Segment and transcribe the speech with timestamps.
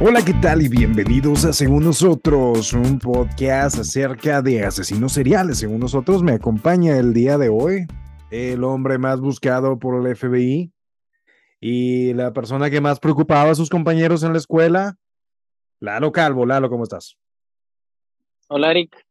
[0.00, 0.62] Hola, ¿qué tal?
[0.62, 5.58] Y bienvenidos a Según Nosotros, un podcast acerca de asesinos seriales.
[5.58, 7.84] Según nosotros, me acompaña el día de hoy
[8.30, 10.72] el hombre más buscado por el FBI
[11.60, 14.94] y la persona que más preocupaba a sus compañeros en la escuela,
[15.80, 16.46] Lalo Calvo.
[16.46, 17.18] Lalo, ¿cómo estás?
[18.46, 19.04] Hola, Eric.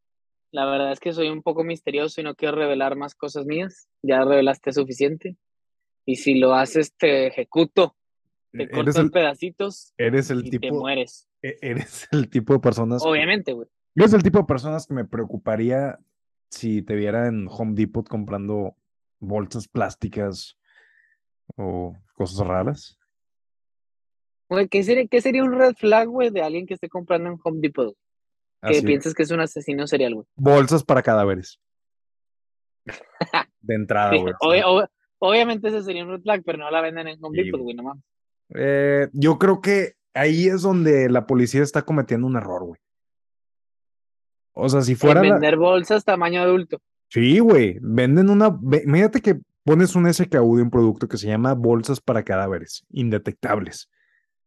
[0.52, 3.90] La verdad es que soy un poco misterioso y no quiero revelar más cosas mías.
[4.04, 5.36] Ya revelaste suficiente.
[6.06, 7.97] Y si lo haces, te ejecuto.
[8.58, 9.94] Te corto en pedacitos.
[9.98, 10.62] Eres el y tipo.
[10.68, 11.28] te mueres.
[11.42, 13.04] e- Eres el tipo de personas.
[13.06, 13.68] Obviamente, güey.
[13.96, 16.00] Eres el tipo de personas que me preocuparía
[16.50, 18.76] si te viera en Home Depot comprando
[19.20, 20.58] bolsas plásticas
[21.56, 22.98] o cosas raras.
[24.50, 27.38] Güey, ¿qué sería, ¿qué sería un red flag, güey, de alguien que esté comprando en
[27.44, 27.96] Home Depot?
[28.62, 30.28] Que piensas que es un asesino serial, güey.
[30.36, 31.60] bolsas para cadáveres.
[33.62, 34.62] De entrada, güey.
[34.62, 37.60] ob- obviamente ese sería un red flag, pero no la venden en Home Sí, Depot,
[37.62, 37.76] güey.
[37.76, 38.04] güey, no mames.
[38.56, 42.80] Eh, yo creo que ahí es donde la policía está cometiendo un error, güey.
[44.54, 46.80] O sea, si fuera vender bolsas tamaño adulto.
[47.10, 47.78] Sí, güey.
[47.82, 48.48] Venden una.
[48.84, 53.90] Imagínate que pones un SKU de un producto que se llama bolsas para cadáveres indetectables.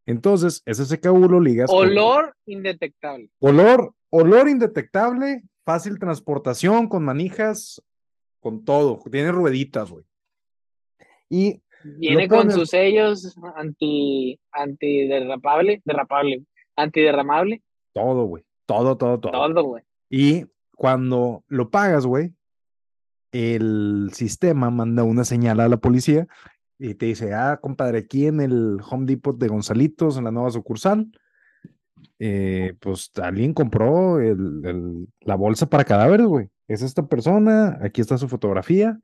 [0.06, 3.30] Entonces, ese SKU lo ligas con Olor indetectable.
[3.38, 7.80] olor, olor indetectable, fácil transportación, con manijas,
[8.40, 9.00] con todo.
[9.10, 10.04] Tiene rueditas, güey.
[11.28, 16.44] Y Viene con sus sellos anti, antiderrapable, derrapable,
[16.76, 18.44] antiderramable, todo, güey.
[18.66, 19.32] Todo, todo, todo.
[19.32, 19.82] todo, güey.
[20.08, 20.44] Y
[20.76, 22.32] cuando lo pagas, güey,
[23.32, 26.26] el sistema manda una señal a la policía
[26.78, 30.50] y te dice, ah, compadre, aquí en el Home Depot de Gonzalitos, en la nueva
[30.50, 31.10] sucursal,
[32.18, 36.48] eh, pues alguien compró el- el- la bolsa para cadáveres, güey.
[36.68, 38.98] Es esta persona, aquí está su fotografía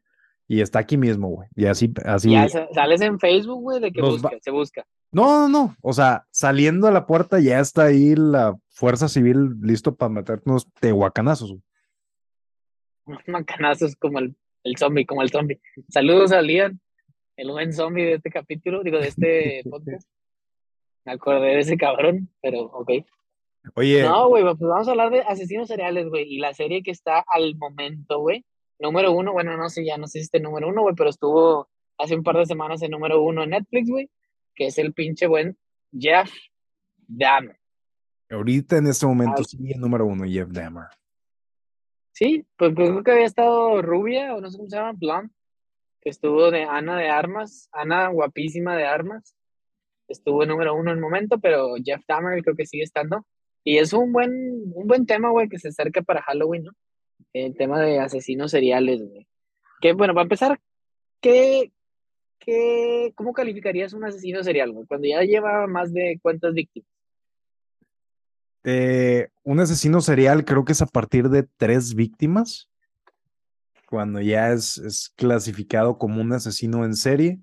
[0.48, 1.48] y está aquí mismo, güey.
[1.54, 2.30] Y así, así.
[2.30, 4.86] Ya sa- sales en Facebook, güey, de que busca, va- se busca.
[5.12, 5.76] No, no, no.
[5.82, 10.66] O sea, saliendo a la puerta ya está ahí la Fuerza Civil listo para meternos
[10.80, 11.54] tehuacanazos.
[13.26, 15.60] macanazos como el, el zombie, como el zombie.
[15.88, 16.80] Saludos a Lian,
[17.36, 20.08] el buen zombie de este capítulo, digo, de este podcast.
[21.04, 22.90] Me acordé de ese cabrón, pero ok.
[23.74, 26.24] Oye, No, güey, pues vamos a hablar de asesinos seriales, güey.
[26.32, 28.44] Y la serie que está al momento, güey.
[28.78, 31.68] Número uno, bueno, no sé, ya no sé si esté número uno, güey, pero estuvo
[31.98, 34.10] hace un par de semanas en número uno en Netflix, güey.
[34.54, 35.56] Que es el pinche buen
[35.92, 36.30] Jeff
[37.06, 37.58] Dahmer.
[38.30, 39.44] ahorita en este momento Ah.
[39.44, 40.86] sigue el número uno Jeff Dahmer.
[42.12, 45.32] Sí, pues creo que había estado Rubia, o no sé cómo se llama, Blonde,
[46.00, 49.36] que estuvo de Ana de Armas, Ana guapísima de Armas.
[50.08, 53.26] Estuvo en número uno en el momento, pero Jeff Dahmer creo que sigue estando.
[53.64, 54.32] Y es un buen,
[54.74, 56.72] un buen tema, güey, que se acerca para Halloween, ¿no?
[57.44, 59.26] El tema de asesinos seriales, güey.
[59.82, 60.58] Que bueno, para empezar,
[61.20, 61.70] ¿qué,
[62.38, 64.86] qué, ¿cómo calificarías un asesino serial, güey?
[64.86, 66.88] Cuando ya lleva más de cuántas víctimas.
[68.64, 72.70] Eh, un asesino serial creo que es a partir de tres víctimas,
[73.86, 77.38] cuando ya es, es clasificado como un asesino en serie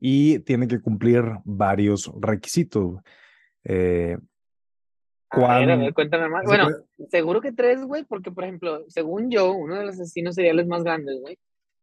[0.00, 2.98] y tiene que cumplir varios requisitos.
[3.62, 4.18] Eh,
[5.30, 6.44] A ver, a ver, cuéntame más.
[6.44, 6.64] Bueno,
[6.96, 10.66] puede- Seguro que tres, güey, porque por ejemplo, según yo, uno de los asesinos seriales
[10.66, 11.36] más grandes, güey,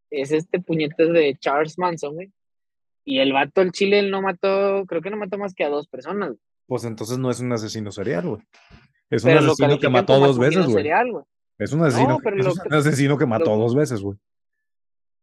[0.09, 2.31] es este puñetes de Charles Manson, güey.
[3.05, 5.69] Y el vato, el chile, él no mató, creo que no mató más que a
[5.69, 6.35] dos personas,
[6.67, 8.41] pues entonces no es un asesino serial, güey.
[9.09, 10.75] Es un asesino que mató dos veces, güey.
[11.59, 12.29] Es un asesino, No, que-
[12.75, 14.17] asesino mató lo- dos veces, güey.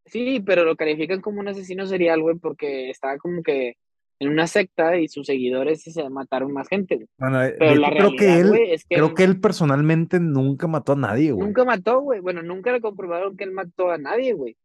[0.05, 3.75] Sí, pero lo califican como un asesino serial, güey, porque estaba como que
[4.21, 7.07] en una secta y sus seguidores se mataron más gente, güey.
[7.17, 9.41] Bueno, de Pero la creo que realidad, él, güey, es que creo él que él
[9.41, 11.47] personalmente nunca mató a nadie, güey.
[11.47, 12.19] nunca mató, güey.
[12.19, 14.55] Bueno, nunca le comprobaron que él mató a nadie, güey.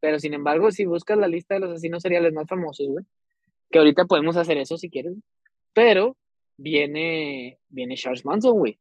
[0.00, 3.04] Pero sin embargo, si buscas la lista de los asesinos seriales más famosos, güey,
[3.70, 5.14] que ahorita podemos hacer eso si quieres,
[5.72, 6.14] pero
[6.58, 8.78] viene, viene Charles Manson, güey.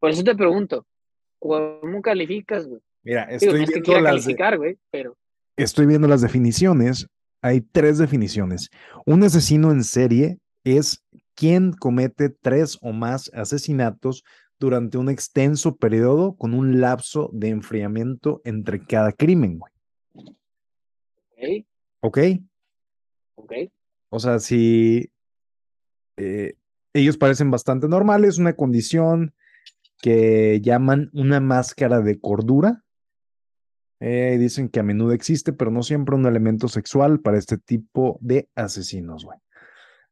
[0.00, 0.86] Por eso te pregunto,
[1.38, 2.82] ¿cómo calificas, güey?
[3.02, 5.16] Mira, Digo, es que de- güey, pero
[5.56, 7.06] estoy viendo las definiciones.
[7.40, 8.70] Hay tres definiciones.
[9.06, 11.04] Un asesino en serie es
[11.34, 14.24] quien comete tres o más asesinatos
[14.58, 19.72] durante un extenso periodo con un lapso de enfriamiento entre cada crimen, güey.
[22.00, 22.18] ok,
[23.36, 23.52] ¿Ok?
[24.10, 25.10] O sea, si
[26.16, 26.54] eh,
[26.92, 29.32] ellos parecen bastante normales, una condición
[30.00, 32.84] que llaman una máscara de cordura.
[34.00, 38.18] Eh, dicen que a menudo existe, pero no siempre un elemento sexual para este tipo
[38.20, 39.38] de asesinos, güey.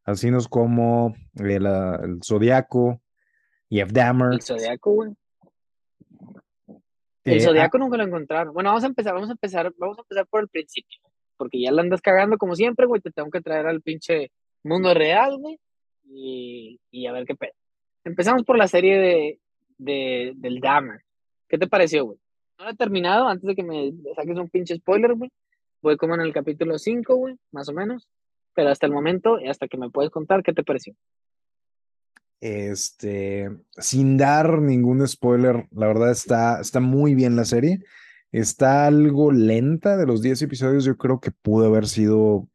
[0.05, 3.01] Asesinos como el, ah, el Zodiaco,
[3.71, 4.33] Jeff Dahmer.
[4.35, 5.11] El Zodiaco, güey.
[6.69, 6.75] eh,
[7.25, 8.53] El ah, Zodiaco nunca lo encontraron.
[8.55, 10.99] Bueno, vamos a empezar, vamos a empezar, vamos a empezar por el principio.
[11.37, 13.01] Porque ya la andas cagando como siempre, güey.
[13.01, 14.31] Te tengo que traer al pinche
[14.63, 15.59] mundo real, güey.
[16.05, 17.53] y, y a ver qué pedo.
[18.05, 19.41] Empezamos por la serie de,
[19.79, 21.03] de, del Dahmer.
[21.49, 22.19] ¿Qué te pareció, güey?
[22.59, 25.31] No lo he terminado, antes de que me saques un pinche spoiler, güey.
[25.83, 28.09] Voy como en el capítulo 5, güey, más o menos.
[28.55, 30.95] Pero hasta el momento, y hasta que me puedes contar, ¿qué te pareció?
[32.41, 37.85] Este, sin dar ningún spoiler, la verdad está, está muy bien la serie.
[38.33, 40.85] Está algo lenta de los 10 episodios.
[40.85, 42.49] Yo creo que pudo haber sido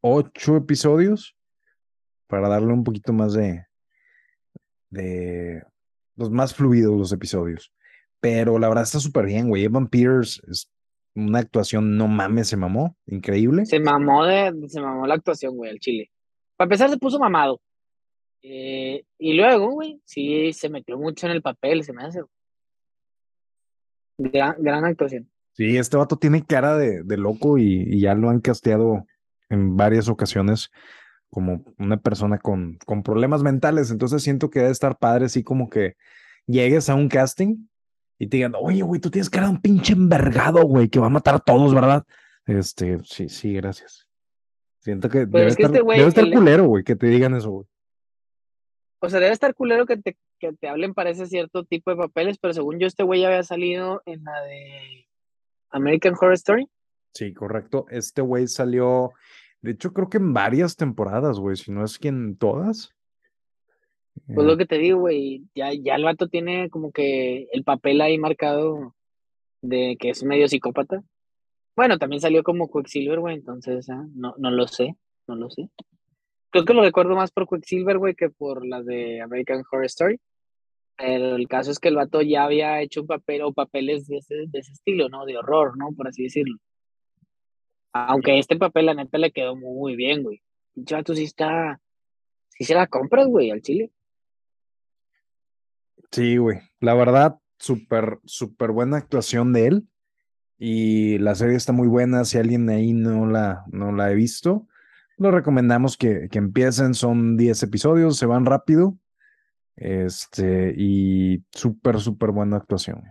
[0.00, 1.36] 8 episodios
[2.26, 3.66] para darle un poquito más de,
[4.90, 5.62] de
[6.16, 7.72] los más fluidos los episodios.
[8.20, 9.64] Pero la verdad está súper bien, güey.
[9.64, 10.70] Evan Peters es
[11.14, 12.96] una actuación, no mames, se mamó.
[13.06, 13.66] Increíble.
[13.66, 16.10] Se mamó, de, se mamó la actuación, güey, al chile.
[16.56, 17.60] Para empezar, se puso mamado.
[18.42, 22.22] Eh, y luego, güey, sí se metió mucho en el papel, se me hace.
[24.16, 25.30] Gran, gran actuación.
[25.52, 29.04] Sí, este vato tiene cara de, de loco y, y, ya lo han casteado
[29.48, 30.70] en varias ocasiones
[31.30, 33.90] como una persona con, con problemas mentales.
[33.90, 35.96] Entonces siento que debe estar padre, así como que
[36.46, 37.67] llegues a un casting
[38.18, 41.06] y te digan, oye, güey, tú tienes cara de un pinche envergado, güey, que va
[41.06, 42.04] a matar a todos, ¿verdad?
[42.46, 44.08] Este, sí, sí, gracias.
[44.80, 47.66] Siento que debe, estar, este debe estar culero, güey, que te digan eso, güey.
[49.00, 51.96] O sea, debe estar culero que te, que te hablen para ese cierto tipo de
[51.96, 55.06] papeles, pero según yo, este güey ya había salido en la de
[55.70, 56.68] American Horror Story.
[57.14, 57.86] Sí, correcto.
[57.90, 59.12] Este güey salió,
[59.60, 62.94] de hecho, creo que en varias temporadas, güey, si no es que en todas.
[64.26, 68.00] Pues lo que te digo, güey, ya, ya el vato tiene como que el papel
[68.00, 68.94] ahí marcado
[69.62, 71.02] de que es medio psicópata.
[71.76, 75.68] Bueno, también salió como Quicksilver, güey, entonces ah, no, no lo sé, no lo sé.
[76.50, 80.20] Creo que lo recuerdo más por Quicksilver, güey, que por las de American Horror Story.
[80.96, 84.16] Pero el caso es que el vato ya había hecho un papel o papeles de
[84.16, 85.24] ese, de ese estilo, ¿no?
[85.24, 85.92] De horror, ¿no?
[85.92, 86.56] Por así decirlo.
[87.92, 90.42] Aunque este papel, la neta, le quedó muy bien, güey.
[90.74, 91.80] El vato sí está.
[92.48, 93.92] Sí se la compras, güey, al chile.
[96.10, 96.60] Sí, güey.
[96.80, 99.88] La verdad, súper, súper buena actuación de él.
[100.58, 102.24] Y la serie está muy buena.
[102.24, 104.66] Si alguien ahí no la, no la he visto,
[105.16, 106.94] lo recomendamos que, que empiecen.
[106.94, 108.96] Son 10 episodios, se van rápido.
[109.76, 113.04] Este, y súper, súper buena actuación.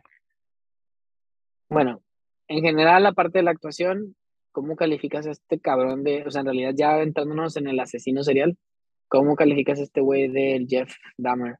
[1.69, 2.01] Bueno,
[2.47, 4.15] en general, la parte de la actuación,
[4.51, 8.23] ¿cómo calificas a este cabrón de, o sea, en realidad ya entrándonos en el asesino
[8.23, 8.57] serial,
[9.07, 11.57] ¿cómo calificas a este güey del Jeff Dahmer?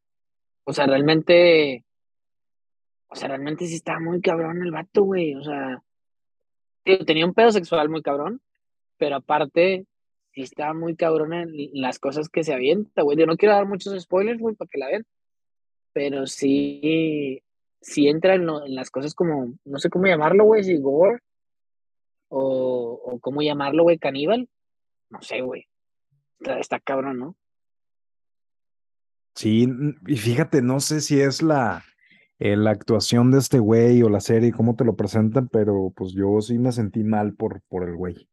[0.69, 1.85] O sea, realmente,
[3.07, 5.33] o sea, realmente sí está muy cabrón el vato, güey.
[5.35, 5.81] O sea,
[7.05, 8.41] tenía un pedo sexual muy cabrón,
[8.97, 9.85] pero aparte,
[10.33, 13.17] sí está muy cabrón en las cosas que se avienta, güey.
[13.17, 15.05] Yo no quiero dar muchos spoilers, güey, para que la vean,
[15.93, 17.41] pero sí,
[17.79, 21.19] sí entra en, las cosas como, no sé cómo llamarlo, güey, si gore,
[22.27, 24.49] o, o cómo llamarlo, güey, caníbal.
[25.09, 25.69] No sé, güey.
[26.41, 27.37] Está, está cabrón, ¿no?
[29.37, 29.67] Sí,
[30.07, 31.83] y fíjate, no sé si es la,
[32.39, 36.13] eh, la actuación de este güey o la serie, cómo te lo presentan, pero pues
[36.13, 38.27] yo sí me sentí mal por, por el güey.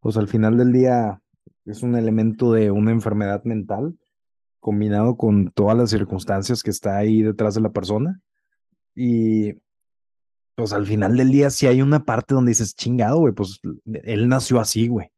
[0.00, 1.20] Pues al final del día
[1.66, 3.98] es un elemento de una enfermedad mental
[4.60, 8.22] combinado con todas las circunstancias que está ahí detrás de la persona.
[8.94, 9.56] Y
[10.54, 13.60] pues al final del día sí hay una parte donde dices, chingado, güey, pues
[14.04, 15.10] él nació así, güey.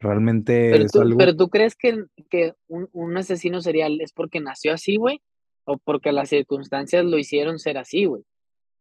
[0.00, 4.72] Realmente pero tú, Pero tú crees que, que un, un, asesino serial es porque nació
[4.72, 5.20] así, güey,
[5.64, 8.22] o porque las circunstancias lo hicieron ser así, güey.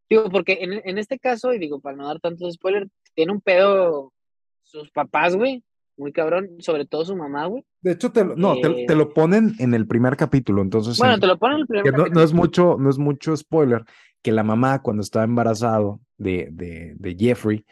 [0.10, 3.42] Digo, porque en, en, este caso, y digo, para no dar tantos spoilers, tiene un
[3.42, 4.14] pedo
[4.62, 5.64] sus papás, güey,
[5.98, 7.66] muy cabrón, sobre todo su mamá, güey.
[7.82, 10.98] De hecho, te lo, no, te, te, lo eh, ponen en el primer capítulo, entonces.
[11.00, 12.14] Bueno, te lo ponen en el primer no, capítulo.
[12.14, 13.84] No es mucho, no es mucho spoiler
[14.22, 17.66] que la mamá, cuando estaba embarazado de, de, de Jeffrey,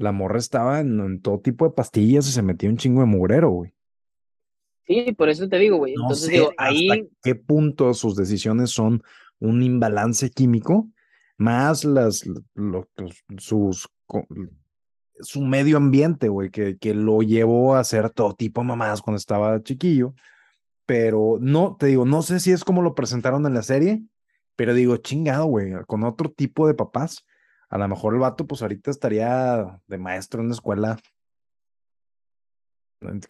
[0.00, 3.50] la morra estaba en, todo tipo de pastillas y se metía un chingo de mugrero,
[3.50, 3.72] güey.
[4.86, 5.94] Sí, por eso te digo, güey.
[5.94, 7.08] No Entonces sé digo, hasta ahí.
[7.22, 9.02] qué punto sus decisiones son
[9.38, 10.88] un imbalance químico,
[11.36, 12.88] más las, lo,
[13.38, 13.88] sus,
[15.20, 19.18] su medio ambiente, güey, que, que lo llevó a hacer todo tipo de mamadas cuando
[19.18, 20.14] estaba chiquillo.
[20.86, 24.02] Pero no, te digo, no sé si es como lo presentaron en la serie,
[24.56, 27.24] pero digo, chingado, güey, con otro tipo de papás
[27.70, 30.98] a lo mejor el vato, pues ahorita estaría de maestro en la escuela.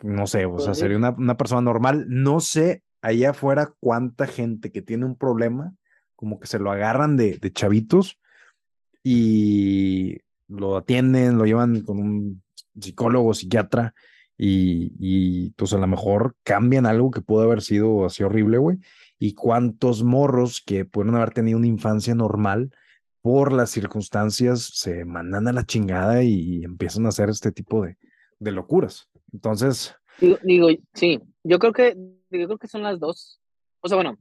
[0.02, 2.06] No sé, o sea, sería una, una persona normal.
[2.08, 5.74] No sé allá afuera cuánta gente que tiene un problema,
[6.16, 8.18] como que se lo agarran de, de chavitos
[9.04, 10.18] y
[10.48, 12.42] lo atienden, lo llevan con un
[12.78, 13.94] psicólogo, psiquiatra,
[14.36, 18.78] y, y, pues a lo mejor cambian algo que pudo haber sido así horrible, güey.
[19.18, 22.72] Y cuántos morros que pueden haber tenido una infancia normal
[23.22, 27.96] por las circunstancias se mandan a la chingada y, empiezan a hacer este tipo de,
[28.38, 29.08] de locuras.
[29.32, 29.94] Entonces.
[30.42, 31.96] Digo, sí, yo creo que
[32.30, 33.40] yo creo que son las dos.
[33.80, 34.18] O sea, bueno,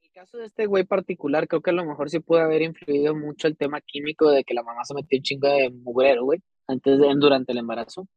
[0.00, 2.62] en el caso de este güey particular, creo que a lo mejor sí puede haber
[2.62, 6.24] influido mucho el tema químico de que la mamá se metió un chingo de mugrero,
[6.24, 8.08] güey, antes de, durante el embarazo.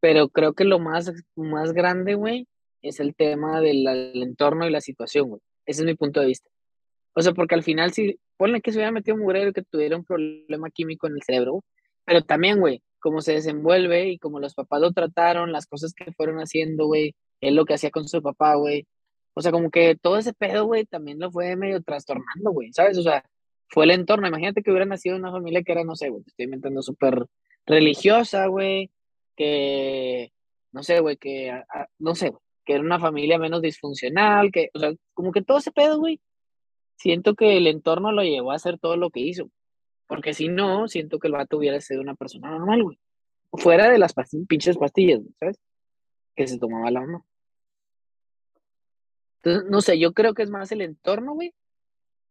[0.00, 2.46] Pero creo que lo más, más grande, güey,
[2.82, 5.42] es el tema del, del entorno y la situación, güey.
[5.66, 6.48] Ese es mi punto de vista.
[7.18, 9.96] O sea, porque al final, si ponle que se hubiera metido mugrero y que tuviera
[9.96, 11.64] un problema químico en el cerebro,
[12.04, 16.12] pero también, güey, cómo se desenvuelve y cómo los papás lo trataron, las cosas que
[16.12, 18.86] fueron haciendo, güey, él lo que hacía con su papá, güey.
[19.34, 22.96] O sea, como que todo ese pedo, güey, también lo fue medio trastornando, güey, ¿sabes?
[22.98, 23.24] O sea,
[23.68, 24.28] fue el entorno.
[24.28, 27.26] Imagínate que hubiera nacido en una familia que era, no sé, güey, estoy inventando súper
[27.66, 28.92] religiosa, güey,
[29.36, 30.30] que,
[30.70, 31.64] no sé, güey, que,
[31.98, 32.32] no sé,
[32.64, 36.20] que era una familia menos disfuncional, que, o sea, como que todo ese pedo, güey,
[36.98, 39.50] siento que el entorno lo llevó a hacer todo lo que hizo.
[40.06, 42.98] Porque si no, siento que el vato hubiera sido una persona normal, güey.
[43.52, 44.14] Fuera de las
[44.48, 45.58] pinches pastillas, ¿sabes?
[46.34, 47.24] Que se tomaba la mamá.
[49.42, 51.54] Entonces, no sé, yo creo que es más el entorno, güey,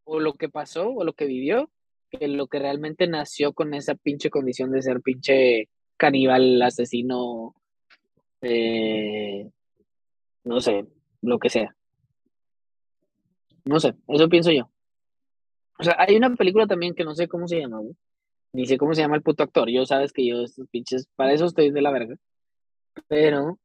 [0.03, 1.71] o lo que pasó, o lo que vivió,
[2.11, 7.55] que lo que realmente nació con esa pinche condición de ser pinche caníbal, asesino,
[8.41, 9.49] eh,
[10.43, 10.85] no sé,
[11.21, 11.76] lo que sea.
[13.67, 14.69] No sé, eso pienso yo.
[15.79, 17.95] O sea, hay una película también que no sé cómo se llama, güey.
[18.53, 19.69] Ni sé cómo se llama el puto actor.
[19.69, 22.15] Yo sabes que yo estos pinches, para eso estoy de la verga.
[23.07, 23.59] Pero,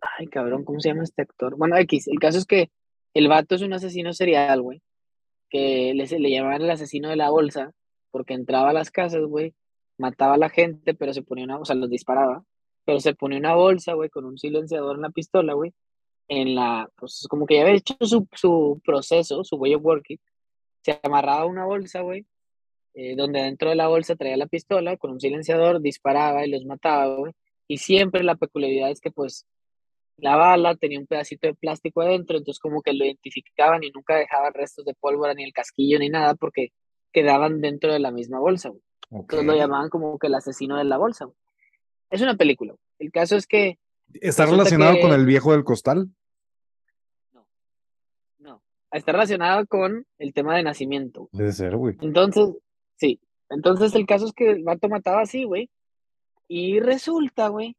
[0.00, 1.56] ay, cabrón, ¿cómo se llama este actor?
[1.56, 2.70] Bueno, X, el caso es que
[3.14, 4.82] el vato es un asesino serial, güey.
[5.50, 7.72] Que le, le llamaban el asesino de la bolsa,
[8.10, 9.54] porque entraba a las casas, güey,
[9.98, 12.44] mataba a la gente, pero se ponía una, o sea, los disparaba,
[12.84, 15.74] pero se ponía una bolsa, güey, con un silenciador en la pistola, güey,
[16.28, 20.18] en la, pues como que ya había hecho su, su proceso, su way of working,
[20.82, 22.26] se amarraba una bolsa, güey,
[22.94, 26.64] eh, donde dentro de la bolsa traía la pistola con un silenciador, disparaba y los
[26.64, 27.32] mataba, güey.
[27.68, 29.46] Y siempre la peculiaridad es que, pues,
[30.16, 34.16] la bala tenía un pedacito de plástico adentro, entonces como que lo identificaban y nunca
[34.16, 36.72] dejaba restos de pólvora, ni el casquillo, ni nada, porque
[37.12, 38.82] quedaban dentro de la misma bolsa, güey.
[39.10, 41.36] Entonces lo llamaban como que el asesino de la bolsa, güey.
[42.10, 42.74] Es una película.
[42.98, 43.78] El caso es que...
[44.14, 46.08] ¿Está relacionado con el viejo del costal?
[48.92, 51.28] Está relacionado con el tema de nacimiento.
[51.32, 51.96] Debe ser, güey.
[52.00, 52.50] Entonces,
[52.96, 53.20] sí.
[53.50, 55.70] Entonces el caso es que el vato mataba así, güey.
[56.48, 57.76] Y resulta, güey,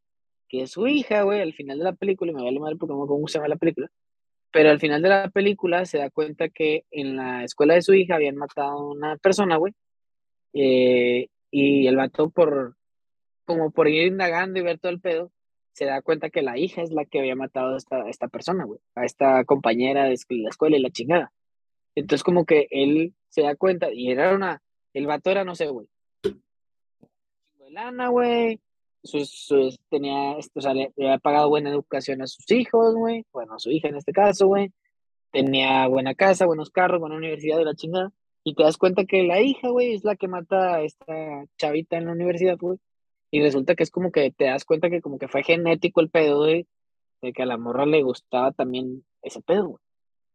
[0.48, 3.28] que su hija, güey, al final de la película, me vale mal porque no cómo
[3.28, 3.90] se llama la película,
[4.52, 7.94] pero al final de la película se da cuenta que en la escuela de su
[7.94, 9.74] hija habían matado a una persona, güey.
[10.54, 12.76] Eh, y el vato por,
[13.46, 15.32] como por ir indagando y ver todo el pedo,
[15.78, 18.64] se da cuenta que la hija es la que había matado a esta, esta persona,
[18.64, 21.32] güey, a esta compañera de la escuela y la chingada.
[21.94, 24.64] Entonces como que él se da cuenta, y era una,
[24.96, 25.88] el vato era, no sé, güey,
[27.70, 28.60] lana, güey,
[29.90, 33.70] tenía, o sea, le, había pagado buena educación a sus hijos, güey, bueno, a su
[33.70, 34.72] hija en este caso, güey,
[35.32, 38.12] tenía buena casa, buenos carros, buena universidad de la chingada,
[38.44, 41.98] y te das cuenta que la hija, güey, es la que mata a esta chavita
[41.98, 42.80] en la universidad, güey,
[43.32, 46.10] y resulta que es como que te das cuenta que como que fue genético el
[46.10, 46.66] pedo, de
[47.34, 49.84] que a la morra le gustaba también ese pedo, güey.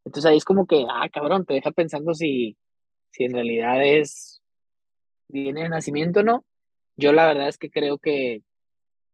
[0.05, 2.57] Entonces ahí es como que, ah, cabrón, te deja pensando si,
[3.11, 4.43] si en realidad es,
[5.29, 6.45] viene de nacimiento o no.
[6.97, 8.43] Yo la verdad es que creo que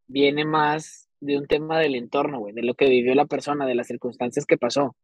[0.06, 3.74] viene más de un tema del entorno, güey, de lo que vivió la persona, de
[3.74, 4.96] las circunstancias que pasó,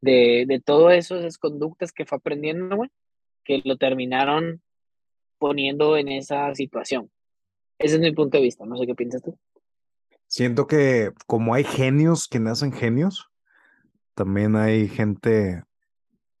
[0.00, 2.90] de, de todo esas conductas que fue aprendiendo, güey,
[3.44, 4.62] que lo terminaron
[5.38, 7.10] poniendo en esa situación.
[7.82, 9.36] Ese es mi punto de vista, no sé qué piensas tú.
[10.28, 13.28] Siento que como hay genios que nacen genios,
[14.14, 15.64] también hay gente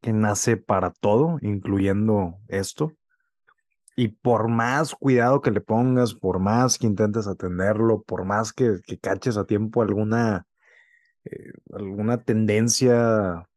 [0.00, 2.92] que nace para todo, incluyendo esto.
[3.96, 8.80] Y por más cuidado que le pongas, por más que intentes atenderlo, por más que,
[9.00, 10.46] caches a tiempo alguna,
[11.24, 13.48] eh, alguna tendencia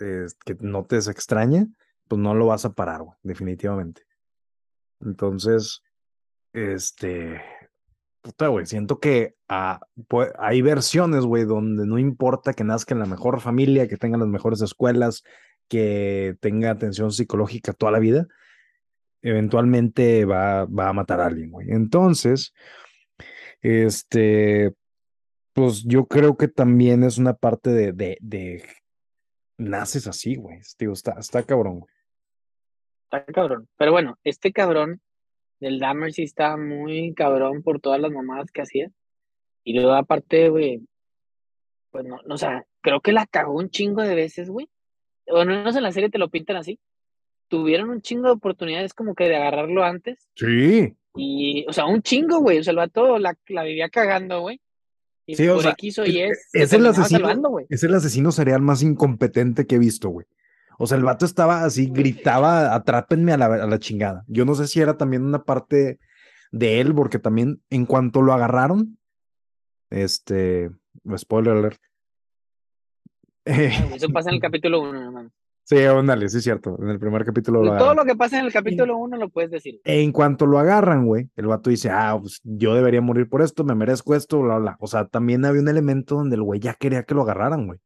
[0.00, 1.68] eh, que no te extrañe,
[2.08, 4.02] pues no lo vas a parar, definitivamente.
[5.00, 5.82] Entonces,
[6.54, 7.42] este,
[8.22, 9.80] puta, güey, siento que ah,
[10.38, 14.28] hay versiones, güey, donde no importa que nazca en la mejor familia, que tenga las
[14.28, 15.24] mejores escuelas,
[15.68, 18.26] que tenga atención psicológica toda la vida,
[19.20, 21.70] eventualmente va, va a matar a alguien, güey.
[21.70, 22.54] Entonces,
[23.60, 24.72] este,
[25.52, 28.64] pues yo creo que también es una parte de, de,
[29.56, 30.60] naces así, güey.
[30.78, 31.94] Digo, está, está cabrón, güey.
[33.04, 33.68] Está cabrón.
[33.76, 35.00] Pero bueno, este cabrón
[35.60, 38.90] del Dahmer sí estaba muy cabrón por todas las mamadas que hacía.
[39.64, 40.82] Y luego aparte, güey,
[41.90, 44.68] pues no, no, o sea, creo que la cagó un chingo de veces, güey.
[45.26, 46.78] Bueno, no sé, en la serie te lo pintan así.
[47.48, 50.28] Tuvieron un chingo de oportunidades como que de agarrarlo antes.
[50.34, 50.94] Sí.
[51.14, 52.58] Y, o sea, un chingo, güey.
[52.58, 54.60] O sea, el vato la, la vivía cagando, güey.
[55.26, 57.82] Y Sí, o por sea, X o Y es, se es el asesino, salvando, es
[57.82, 60.26] el asesino serial más incompetente que he visto, güey.
[60.78, 64.24] O sea, el vato estaba así, gritaba, atrápenme a la, a la chingada.
[64.26, 65.98] Yo no sé si era también una parte
[66.50, 68.98] de él, porque también en cuanto lo agarraron,
[69.90, 70.70] este,
[71.16, 71.80] spoiler alert.
[73.44, 75.32] Eh, Eso pasa en el capítulo 1, no mames.
[75.64, 76.76] sí, ándale, sí es cierto.
[76.80, 79.50] En el primer capítulo lo Todo lo que pasa en el capítulo 1 lo puedes
[79.50, 79.80] decir.
[79.84, 83.64] En cuanto lo agarran, güey, el vato dice, ah, pues yo debería morir por esto,
[83.64, 84.76] me merezco esto, bla, bla.
[84.80, 87.78] O sea, también había un elemento donde el güey ya quería que lo agarraran, güey.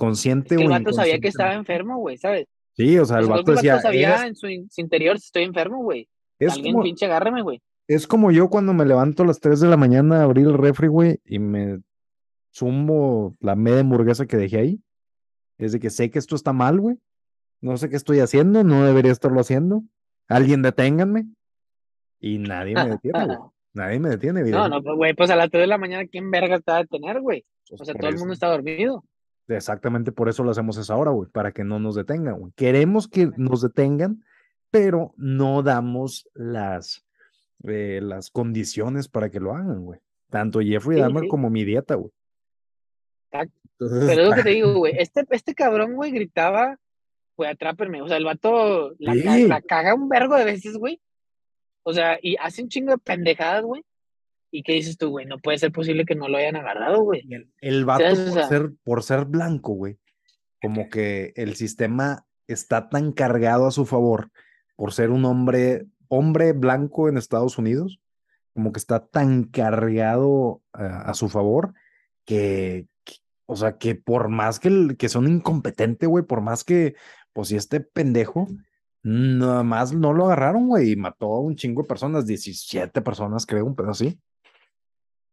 [0.00, 0.82] Consciente, Es que el güey.
[0.82, 2.46] vato sabía que estaba enfermo, güey, ¿sabes?
[2.72, 5.16] Sí, o sea, el creo vato el decía, vato sabía en su, in- su interior,
[5.16, 6.08] estoy enfermo, güey.
[6.40, 7.60] Alguien como, pinche agárreme, güey.
[7.86, 10.56] es como yo cuando me levanto a las 3 de la mañana a abrir el
[10.56, 11.80] refri, güey, y me
[12.50, 14.80] sumo la media hamburguesa que dejé ahí.
[15.58, 16.96] Es de que sé que esto está mal, güey.
[17.60, 19.82] No sé qué estoy haciendo, no debería estarlo haciendo.
[20.28, 21.26] Alguien deténganme.
[22.20, 23.38] Y nadie me detiene, güey.
[23.72, 24.76] Nadie me detiene, No, evidentemente.
[24.78, 26.82] no, pues, güey, pues a las 3 de la mañana, ¿quién verga te va a
[26.82, 27.44] detener, güey?
[27.68, 29.04] Pues O sea, todo el mundo está dormido.
[29.56, 32.52] Exactamente por eso lo hacemos esa hora, güey, para que no nos detengan, güey.
[32.56, 34.24] Queremos que nos detengan,
[34.70, 37.04] pero no damos las,
[37.64, 40.00] eh, las condiciones para que lo hagan, güey.
[40.30, 41.28] Tanto Jeffrey Sí, Dahmer sí.
[41.28, 42.12] como mi dieta, güey.
[43.30, 43.58] Exacto.
[43.78, 44.94] Entonces, Pero es lo que te digo, güey.
[44.98, 46.78] Este, este cabrón, güey, gritaba,
[47.36, 48.02] güey, atrápenme.
[48.02, 51.00] O sea, el vato la caga un vergo de veces, güey.
[51.82, 53.84] O sea, y hace un chingo de pendejadas, güey.
[54.50, 55.26] ¿Y qué dices tú, güey?
[55.26, 57.22] No puede ser posible que no lo hayan agarrado, güey.
[57.32, 59.98] el, el vato por sea- ser, por ser blanco, güey,
[60.60, 64.30] como que el sistema está tan cargado a su favor
[64.76, 68.00] por ser un hombre, hombre blanco en Estados Unidos,
[68.54, 71.74] como que está tan cargado a, a su favor
[72.24, 73.14] que, que-
[73.46, 76.94] o sea, que por más que, el- que son incompetente, güey, por más que,
[77.32, 78.48] pues si este pendejo,
[79.02, 83.46] nada más no lo agarraron, güey, y mató a un chingo de personas, 17 personas,
[83.46, 84.18] creo, un pedo así.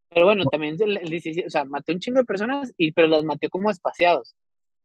[0.09, 3.07] Pero bueno, también el, el 17 o sea, mató un chingo de personas, y, pero
[3.07, 4.35] las mató como espaciados.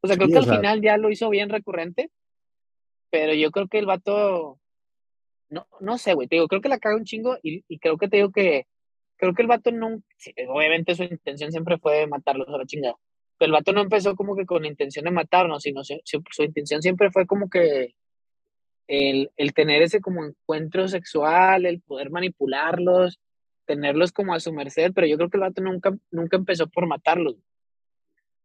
[0.00, 2.10] O sea, creo Sí, que al sea- final ya lo hizo bien recurrente,
[3.10, 4.58] pero yo creo que el vato,
[5.50, 7.98] no, no sé, güey, te digo, creo que la caga un chingo y, y creo
[7.98, 8.66] que te digo que,
[9.16, 9.70] creo que el vato
[10.16, 12.96] sí, obviamente su intención siempre fue matarlos a la chingada,
[13.38, 16.42] pero el vato no empezó como que con intención de matarnos, sino su, su- su
[16.42, 17.94] intención siempre fue como que
[18.88, 23.20] el, el tener ese como encuentro sexual, el poder manipularlos,
[23.64, 26.86] tenerlos como a su merced, pero yo creo que el vato nunca, nunca empezó por
[26.86, 27.36] matarlos,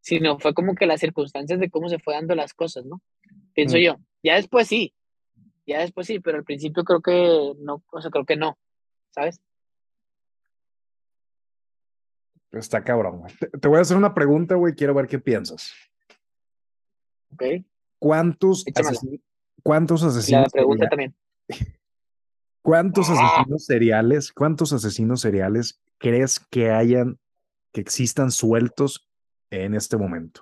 [0.02, 3.02] sino fue como que las circunstancias de cómo se fue dando las cosas, ¿no?
[3.54, 3.82] Pienso Mm.
[3.82, 3.96] yo.
[4.24, 4.94] Ya después sí,
[5.66, 8.58] ya después sí, pero al principio creo que no, o sea, creo que no,
[9.12, 9.42] ¿sabes?
[12.52, 13.34] Está cabrón, güey.
[13.60, 15.74] Te, voy a hacer una pregunta, güey, quiero ver qué piensas.
[17.34, 17.44] ¿Ok?
[18.00, 18.64] ¿Cuántos,
[19.62, 21.16] cuántos Y la asesinos pregunta también.
[22.68, 23.14] ¿Cuántos Ah.
[23.14, 27.18] asesinos seriales, cuántos asesinos seriales crees que hayan,
[27.72, 29.08] que existan sueltos
[29.52, 30.42] en este momento?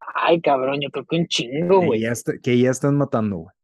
[0.00, 2.02] Ay, cabrón, yo creo que un chingo, güey.
[2.42, 3.54] que ya están matando, güey.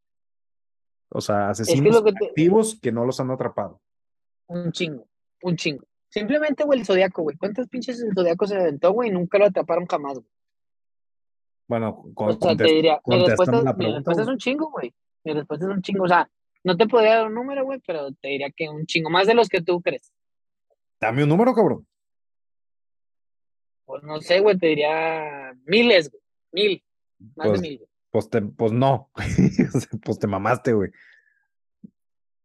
[1.08, 3.80] O sea, asesinos lo que activos que no los han atrapado.
[4.46, 5.08] Un chingo,
[5.42, 5.84] un chingo.
[6.08, 7.36] Simplemente, güey, el Zodíaco, güey.
[7.36, 9.08] ¿Cuántos pinches el Zodíaco se aventó, güey?
[9.10, 10.30] y Nunca lo atraparon jamás, güey.
[11.66, 13.96] Bueno, O con, sea, te diría, mi respuesta, la mi pregunta.
[13.96, 14.94] respuesta es un chingo, güey.
[15.26, 16.04] Mi respuesta es un chingo.
[16.04, 16.30] O sea,
[16.62, 19.10] no te podría dar un número, güey, pero te diría que un chingo.
[19.10, 20.12] Más de los que tú crees.
[21.00, 21.86] Dame un número, cabrón.
[23.84, 26.22] Pues no sé, güey, te diría miles, güey.
[26.52, 26.84] Mil.
[27.36, 27.90] Más Pues, de mil, güey.
[28.10, 29.10] pues, te- pues no.
[30.04, 30.90] Pues te mamaste, güey.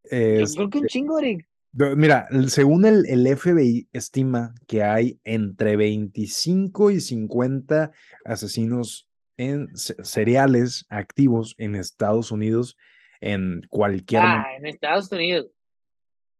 [0.04, 1.48] Yo creo que un chingo, Eric.
[1.74, 7.91] Mira, según el, el FBI estima que hay entre 25 y 50
[8.26, 9.08] asesinos
[9.41, 12.77] en seriales activos en Estados Unidos
[13.19, 15.47] en cualquier Ah, en Estados Unidos.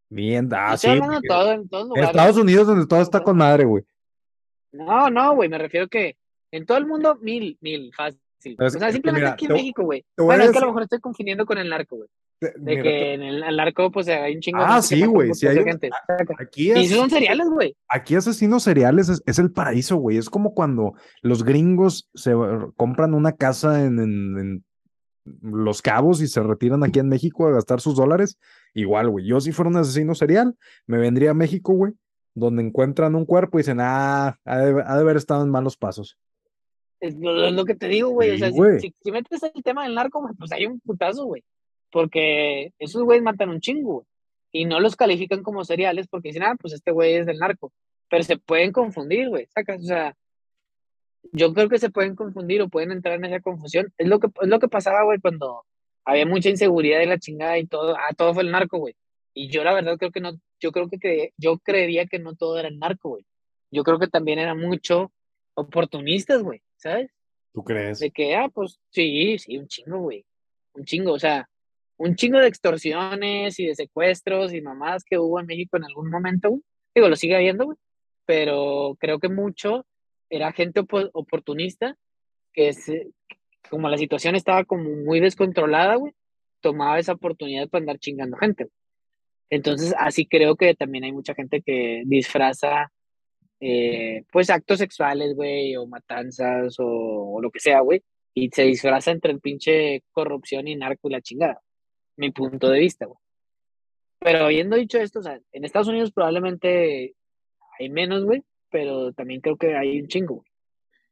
[0.10, 0.88] bien, ah, sí,
[1.28, 2.04] todo, en.
[2.04, 3.84] Estados Unidos donde todo está con madre, güey.
[4.72, 6.16] No, no, güey, me refiero que
[6.52, 8.20] en todo el mundo, mil, mil, fácil.
[8.60, 10.06] O sea, simplemente mira, aquí en te- México, güey.
[10.18, 12.10] Bueno, es que a lo mejor estoy confundiendo con el narco, güey.
[12.42, 15.06] De mira, que en el, narco, pues hay un chingo de Ah, gente que sí,
[15.06, 15.90] güey, hay de un- gente.
[16.40, 17.76] aquí Y es, esos son cereales, güey.
[17.88, 20.18] aquí asesinos seriales es, es el paraíso, güey.
[20.18, 22.34] Es como cuando los gringos se
[22.76, 24.64] compran una casa en, en- en
[25.44, 28.40] Los Cabos y se retiran aquí en México a gastar sus dólares.
[28.74, 29.28] Igual, güey.
[29.28, 30.56] Yo si fuera un asesino serial,
[30.88, 31.94] me vendría a México, güey,
[32.34, 35.78] donde encuentran un cuerpo y dicen, ah, ha de, ha de haber estado en malos
[35.78, 36.18] pasos.
[37.00, 38.32] Es lo, que te digo, güey.
[38.32, 38.80] O sea, si- güey.
[38.80, 41.44] si, si metes el tema del narco, pues hay un putazo, güey.
[41.92, 44.06] Porque esos güeyes matan un chingo, güey.
[44.54, 47.72] Y no los califican como cereales porque dicen, ah, pues este güey es del narco.
[48.10, 49.48] Pero se pueden confundir, güey.
[49.48, 49.82] ¿Sacas?
[49.82, 50.16] O sea,
[51.32, 53.94] yo creo que se pueden confundir o pueden entrar en esa confusión.
[53.98, 55.64] Es lo que, es lo que pasaba, güey, cuando
[56.04, 57.96] había mucha inseguridad y la chingada y todo.
[57.96, 58.96] Ah, todo fue el narco, güey.
[59.34, 62.36] Y yo la verdad creo que no, yo creo que cre- yo creería que no
[62.36, 63.26] todo era narco, güey.
[63.70, 65.14] Yo creo que también era mucho
[65.54, 67.10] oportunistas, güey, ¿sabes?
[67.54, 68.00] ¿Tú crees?
[68.00, 70.26] De que, ah, pues sí, sí, un chingo, güey.
[70.74, 71.48] Un chingo, o sea,
[72.04, 76.10] un chingo de extorsiones y de secuestros y mamadas que hubo en México en algún
[76.10, 76.62] momento, güey.
[76.96, 77.78] Digo, lo sigue habiendo.
[78.26, 79.86] Pero creo que mucho
[80.30, 81.98] era gente opo- oportunista
[82.54, 82.72] que
[83.70, 86.14] como la situación estaba como muy descontrolada, güey,
[86.62, 88.68] tomaba esa oportunidad para andar chingando gente.
[89.50, 92.92] Entonces, así creo que también hay mucha gente que disfraza,
[93.60, 96.86] eh, pues, actos sexuales, güey, o matanzas, o,
[97.36, 98.02] o lo que sea, güey,
[98.34, 101.60] y se disfraza entre el pinche corrupción y narco y la chingada.
[102.22, 103.18] Mi punto de vista, güey.
[104.20, 107.16] Pero habiendo dicho esto, o sea, en Estados Unidos probablemente
[107.80, 110.48] hay menos, güey, pero también creo que hay un chingo, güey.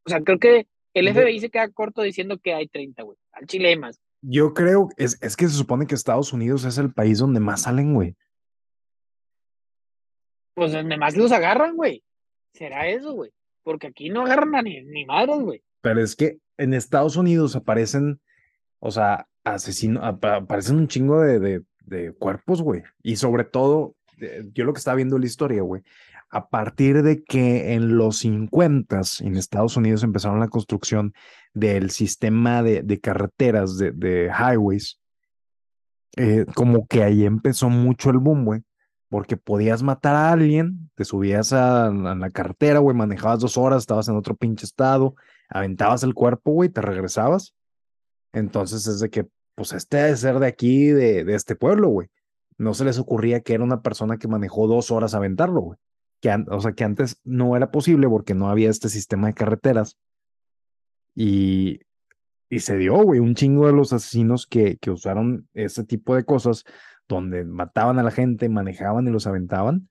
[0.06, 3.18] O sea, creo que el FBI se queda corto diciendo que hay 30, güey.
[3.32, 4.00] Al Chile hay más.
[4.22, 7.64] Yo creo, es, es que se supone que Estados Unidos es el país donde más
[7.64, 8.16] salen, güey.
[10.54, 12.04] Pues donde más los agarran, güey.
[12.54, 13.32] ¿Será eso, güey?
[13.64, 15.64] Porque aquí no agarran a ni, ni madres, güey.
[15.82, 18.22] Pero es que en Estados Unidos aparecen,
[18.78, 22.84] o sea, asesinos, aparecen un chingo de, de, de cuerpos, güey.
[23.04, 25.84] Y sobre todo, eh, yo lo que estaba viendo la historia, güey,
[26.30, 31.14] a partir de que en los 50 en Estados Unidos empezaron la construcción
[31.54, 35.00] del sistema de, de carreteras, de, de highways,
[36.18, 38.62] eh, como que ahí empezó mucho el boom, güey.
[39.10, 43.80] Porque podías matar a alguien, te subías a, a la carretera, güey, manejabas dos horas,
[43.80, 45.16] estabas en otro pinche estado,
[45.50, 47.56] aventabas el cuerpo, güey, te regresabas.
[48.34, 49.28] Entonces es de que,
[49.60, 52.08] pues este debe ser de aquí, de, de este pueblo, güey.
[52.58, 55.78] No se les ocurría que era una persona que manejó dos horas a aventarlo, güey.
[56.22, 59.98] Que, o sea, que antes no era posible porque no había este sistema de carreteras.
[61.14, 61.82] Y,
[62.50, 66.24] y se dio, güey, un chingo de los asesinos que, que usaron ese tipo de
[66.24, 66.64] cosas,
[67.10, 69.90] donde mataban a la gente, manejaban y los aventaban.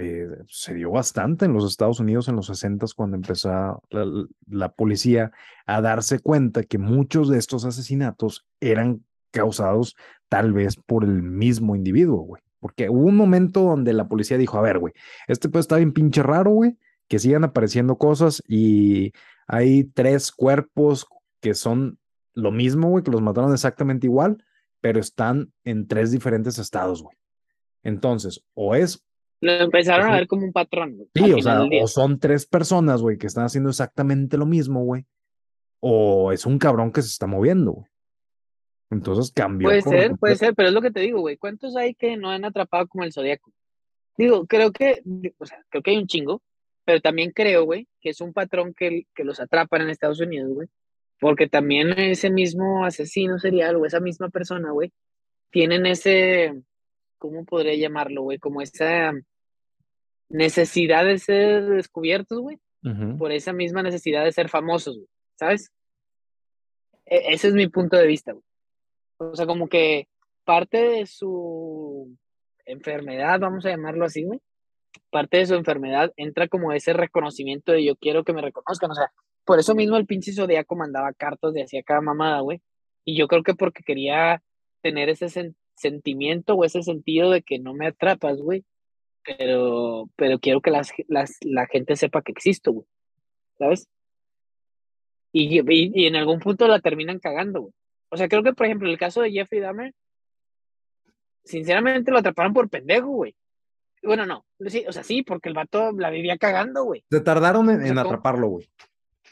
[0.00, 4.06] Eh, se dio bastante en los Estados Unidos en los 60 cuando empezó la,
[4.48, 5.30] la policía
[5.66, 9.96] a darse cuenta que muchos de estos asesinatos eran causados
[10.28, 12.42] tal vez por el mismo individuo, güey.
[12.60, 14.94] Porque hubo un momento donde la policía dijo, a ver, güey,
[15.28, 19.12] este pues está bien pinche raro, güey, que sigan apareciendo cosas y
[19.46, 21.06] hay tres cuerpos
[21.40, 21.98] que son
[22.34, 24.44] lo mismo, güey, que los mataron exactamente igual,
[24.80, 27.16] pero están en tres diferentes estados, güey.
[27.82, 29.04] Entonces, o es
[29.40, 31.08] Lo empezaron a ver como un patrón, güey.
[31.14, 35.06] Sí, o sea, o son tres personas, güey, que están haciendo exactamente lo mismo, güey.
[35.80, 37.90] O es un cabrón que se está moviendo, güey.
[38.90, 39.68] Entonces cambió.
[39.68, 41.36] Puede ser, puede ser, pero es lo que te digo, güey.
[41.36, 43.52] ¿Cuántos hay que no han atrapado como el Zodíaco?
[44.18, 45.02] Digo, creo que,
[45.38, 46.42] o sea, creo que hay un chingo,
[46.84, 50.52] pero también creo, güey, que es un patrón que, que los atrapan en Estados Unidos,
[50.52, 50.68] güey.
[51.18, 54.92] Porque también ese mismo asesino serial o esa misma persona, güey,
[55.50, 56.60] tienen ese,
[57.16, 58.38] ¿cómo podría llamarlo, güey?
[58.38, 59.12] Como esa
[60.30, 62.58] necesidad de ser descubiertos, güey,
[63.18, 65.70] por esa misma necesidad de ser famosos, güey, ¿sabes?
[67.04, 68.44] E- ese es mi punto de vista, güey.
[69.18, 70.08] O sea, como que
[70.44, 72.16] parte de su
[72.64, 74.40] enfermedad, vamos a llamarlo así, güey,
[75.10, 78.94] parte de su enfermedad entra como ese reconocimiento de yo quiero que me reconozcan, o
[78.94, 79.12] sea,
[79.44, 82.60] por eso mismo el pinche Zodíaco mandaba cartas de hacía cada mamada, güey,
[83.04, 84.42] y yo creo que porque quería
[84.82, 88.64] tener ese sen- sentimiento o ese sentido de que no me atrapas, güey,
[89.38, 92.86] pero, pero quiero que las, las, la gente sepa que existo, güey,
[93.58, 93.88] ¿sabes?
[95.32, 97.74] Y, y, y en algún punto la terminan cagando, güey.
[98.10, 99.94] O sea, creo que, por ejemplo, el caso de Jeffrey Dahmer,
[101.44, 103.36] sinceramente lo atraparon por pendejo, güey.
[104.02, 107.04] Bueno, no, sí, o sea, sí, porque el vato la vivía cagando, güey.
[107.10, 108.68] Se tardaron en, en atraparlo, güey.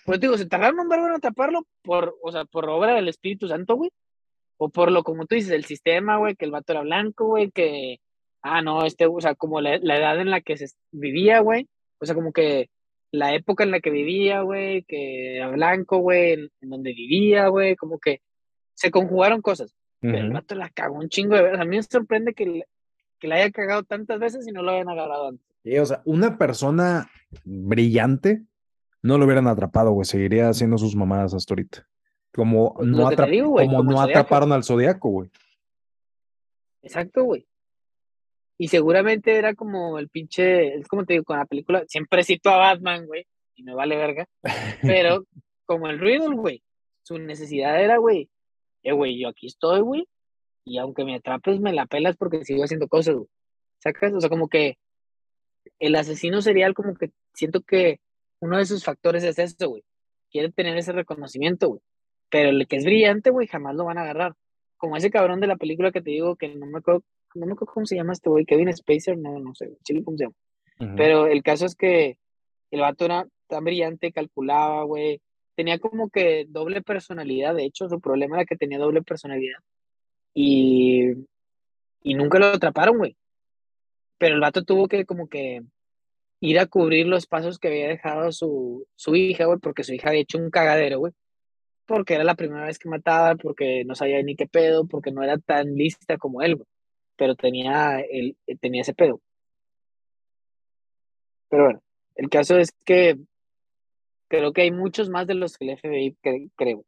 [0.04, 3.08] Pues te digo, se tardaron un verbo en atraparlo por, o sea, por obra del
[3.08, 3.90] Espíritu Santo, güey.
[4.58, 7.50] O por lo, como tú dices, el sistema, güey, que el vato era blanco, güey,
[7.50, 8.00] que,
[8.42, 11.68] ah, no, este, o sea, como la, la edad en la que se vivía, güey.
[12.00, 12.70] O sea, como que
[13.10, 17.48] la época en la que vivía, güey, que era blanco, güey, en, en donde vivía,
[17.48, 18.20] güey, como que
[18.74, 19.74] se conjugaron cosas.
[20.00, 21.58] Pero el vato la cagó un chingo de veces.
[21.58, 22.62] A mí me sorprende que,
[23.18, 25.44] que la haya cagado tantas veces y no lo hayan agarrado antes.
[25.64, 27.10] Sí, o sea, una persona
[27.42, 28.42] brillante
[29.02, 30.04] no lo hubieran atrapado, güey.
[30.04, 31.88] Seguiría haciendo sus mamadas hasta ahorita.
[32.32, 35.30] Como no, atrap- digo, güey, como como no atraparon al zodiaco, güey.
[36.82, 37.47] Exacto, güey.
[38.58, 42.50] Y seguramente era como el pinche, es como te digo, con la película, siempre cito
[42.50, 44.26] a Batman, güey, y me vale verga,
[44.82, 45.24] pero
[45.64, 46.62] como el Riddle, güey,
[47.02, 48.28] su necesidad era, güey,
[48.82, 50.08] eh, güey, yo aquí estoy, güey,
[50.64, 53.28] y aunque me atrapes, me la pelas porque sigo haciendo cosas, güey.
[53.78, 54.12] ¿Sacas?
[54.12, 54.76] O sea, como que
[55.78, 58.00] el asesino serial, como que siento que
[58.40, 59.84] uno de sus factores es eso, güey.
[60.30, 61.80] Quiere tener ese reconocimiento, güey.
[62.30, 64.34] Pero el que es brillante, güey, jamás lo van a agarrar.
[64.76, 67.52] Como ese cabrón de la película que te digo que no me acuerdo no me
[67.52, 70.36] acuerdo cómo se llama este güey, Kevin Spacer, no, no sé, chile cómo se llama.
[70.96, 72.18] Pero el caso es que
[72.70, 75.20] el vato era tan brillante, calculaba, güey.
[75.56, 79.58] Tenía como que doble personalidad, de hecho, su problema era que tenía doble personalidad.
[80.34, 81.10] Y,
[82.02, 83.16] y nunca lo atraparon, güey.
[84.18, 85.62] Pero el vato tuvo que como que
[86.40, 90.10] ir a cubrir los pasos que había dejado su, su hija, güey, porque su hija
[90.10, 91.12] había hecho un cagadero, güey.
[91.86, 95.22] Porque era la primera vez que mataba, porque no sabía ni qué pedo, porque no
[95.24, 96.66] era tan lista como él, güey.
[97.18, 99.20] Pero tenía, el, tenía ese pedo.
[101.50, 101.82] Pero bueno,
[102.14, 103.18] el caso es que
[104.28, 106.16] creo que hay muchos más de los que el FBI
[106.56, 106.84] creo.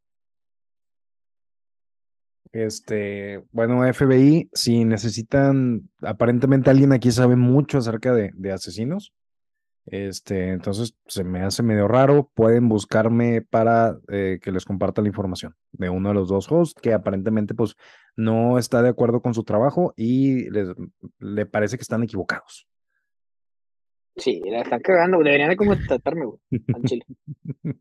[2.51, 9.13] Este, bueno, FBI, si necesitan, aparentemente alguien aquí sabe mucho acerca de, asesinos.
[9.85, 12.29] Este, entonces se me hace medio raro.
[12.33, 16.79] Pueden buscarme para eh, que les comparta la información de uno de los dos hosts
[16.79, 17.75] que aparentemente pues
[18.15, 20.69] no está de acuerdo con su trabajo y les,
[21.19, 22.67] le parece que están equivocados.
[24.17, 26.39] Sí, la están cagando, deberían de como tratarme, güey,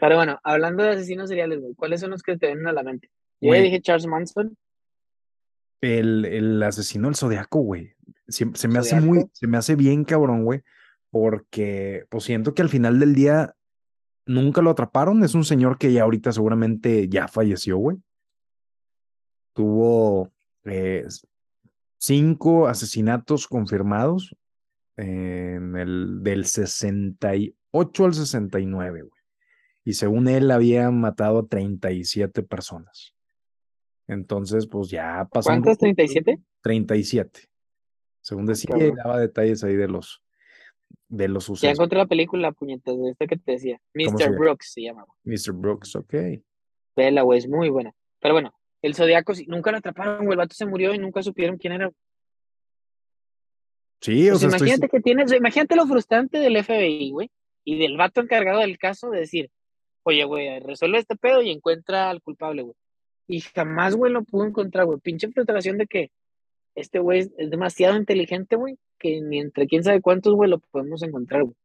[0.00, 2.82] Pero bueno, hablando de asesinos seriales, güey, ¿cuáles son los que te vienen a la
[2.82, 3.10] mente?
[3.40, 4.56] Yo ya dije Charles Manson.
[5.80, 7.92] El, el asesino del zodiaco, güey.
[8.26, 10.62] Se, me hace muy, se me hace bien cabrón, güey,
[11.10, 13.54] porque pues siento que al final del día
[14.26, 15.22] nunca lo atraparon.
[15.22, 17.98] Es un señor que ya ahorita seguramente ya falleció, güey.
[19.58, 20.30] Tuvo
[20.66, 21.04] eh,
[21.96, 24.36] cinco asesinatos confirmados
[24.96, 29.12] en el del 68 al 69, güey.
[29.84, 33.16] Y según él había matado a 37 personas.
[34.06, 35.48] Entonces, pues ya pasó.
[35.48, 35.76] ¿Cuántos?
[35.76, 36.40] ¿37?
[36.60, 37.40] 37.
[38.20, 40.22] Según ah, decía, daba detalles ahí de los,
[41.08, 41.62] de los sucesos.
[41.62, 43.80] Ya encontré la película, puñetas, de esta que te decía.
[43.94, 44.38] Mr.
[44.38, 45.04] Brooks se llama.
[45.24, 45.52] Mr.
[45.52, 46.14] Brooks, ok.
[46.94, 47.92] Vela, güey, es muy buena.
[48.20, 50.32] Pero bueno, el Zodíaco nunca lo atraparon, güey.
[50.32, 51.90] El vato se murió y nunca supieron quién era.
[54.00, 57.30] Sí, o pues sea, imagínate que tienes, imagínate lo frustrante del FBI, güey,
[57.64, 59.50] y del vato encargado del caso de decir,
[60.04, 62.74] oye, güey, resuelve este pedo y encuentra al culpable, güey.
[63.26, 65.00] Y jamás, güey, lo pudo encontrar, güey.
[65.00, 66.10] Pinche frustración de que
[66.74, 71.02] este güey es demasiado inteligente, güey, que ni entre quién sabe cuántos, güey, lo podemos
[71.02, 71.56] encontrar, güey.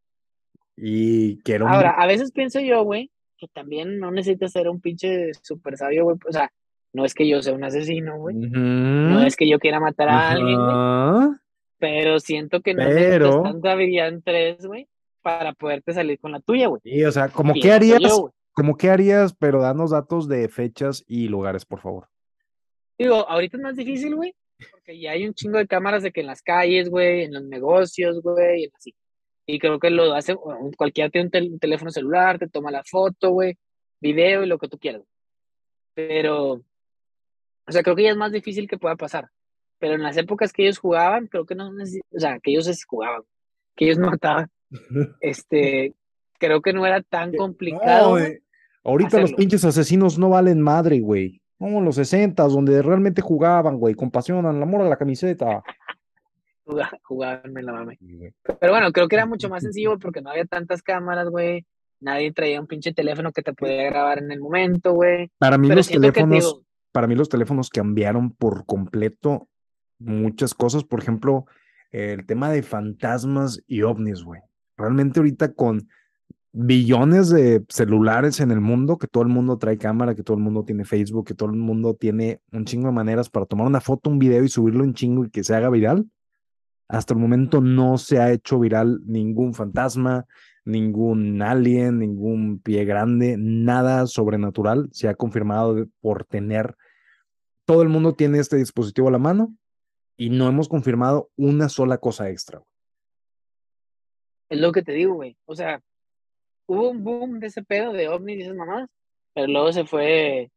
[0.75, 1.67] Y quiero.
[1.67, 6.05] Ahora, a veces pienso yo, güey, que también no necesitas ser un pinche super sabio,
[6.05, 6.17] güey.
[6.27, 6.51] O sea,
[6.93, 8.35] no es que yo sea un asesino, güey.
[8.35, 11.37] No es que yo quiera matar a alguien, güey.
[11.79, 14.87] Pero siento que no necesitas tanta habilidad en tres, güey,
[15.21, 16.81] para poderte salir con la tuya, güey.
[16.85, 17.99] Y, o sea, como qué harías,
[18.53, 22.07] como qué harías, pero danos datos de fechas y lugares, por favor.
[22.97, 24.35] Digo, ahorita es más difícil, güey,
[24.71, 27.43] porque ya hay un chingo de cámaras de que en las calles, güey, en los
[27.43, 28.95] negocios, güey, y así.
[29.45, 30.35] Y creo que lo hace,
[30.77, 33.57] cualquiera tiene un, teléfono celular, te toma la foto, güey,
[33.99, 35.01] video y lo que tú quieras.
[35.95, 36.63] Pero,
[37.67, 39.29] o sea, creo que ya es más difícil que pueda pasar.
[39.79, 43.23] Pero en las épocas que ellos jugaban, creo que no, o sea, que ellos jugaban,
[43.75, 44.49] que ellos mataban,
[45.21, 45.93] este,
[46.39, 48.17] creo que no era tan complicado.
[48.83, 51.41] ahorita los pinches asesinos no valen madre, güey.
[51.57, 55.63] Como los 60, donde realmente jugaban, güey, con pasión, el amor a la camiseta.
[57.03, 57.97] Jugaban la mame.
[58.59, 61.65] Pero bueno, creo que era mucho más sencillo porque no había tantas cámaras, güey.
[61.99, 65.31] Nadie traía un pinche teléfono que te podía grabar en el momento, güey.
[65.37, 66.61] Para mí los teléfonos,
[66.93, 69.49] para mí los teléfonos cambiaron por completo
[69.99, 70.85] muchas cosas.
[70.85, 71.45] Por ejemplo,
[71.91, 74.39] el tema de fantasmas y ovnis, güey.
[74.77, 75.89] Realmente ahorita con
[76.53, 80.43] billones de celulares en el mundo, que todo el mundo trae cámara, que todo el
[80.43, 83.81] mundo tiene Facebook, que todo el mundo tiene un chingo de maneras para tomar una
[83.81, 86.05] foto, un video y subirlo en chingo y que se haga viral.
[86.87, 90.25] Hasta el momento no se ha hecho viral ningún fantasma,
[90.63, 96.75] ningún alien, ningún pie grande, nada sobrenatural se ha confirmado por tener.
[97.65, 99.55] Todo el mundo tiene este dispositivo a la mano
[100.17, 102.61] y no hemos confirmado una sola cosa extra.
[104.49, 105.37] Es lo que te digo, güey.
[105.45, 105.81] O sea,
[106.65, 108.89] hubo un boom de ese pedo de ovnis y esas mamás,
[109.33, 110.51] pero luego se fue,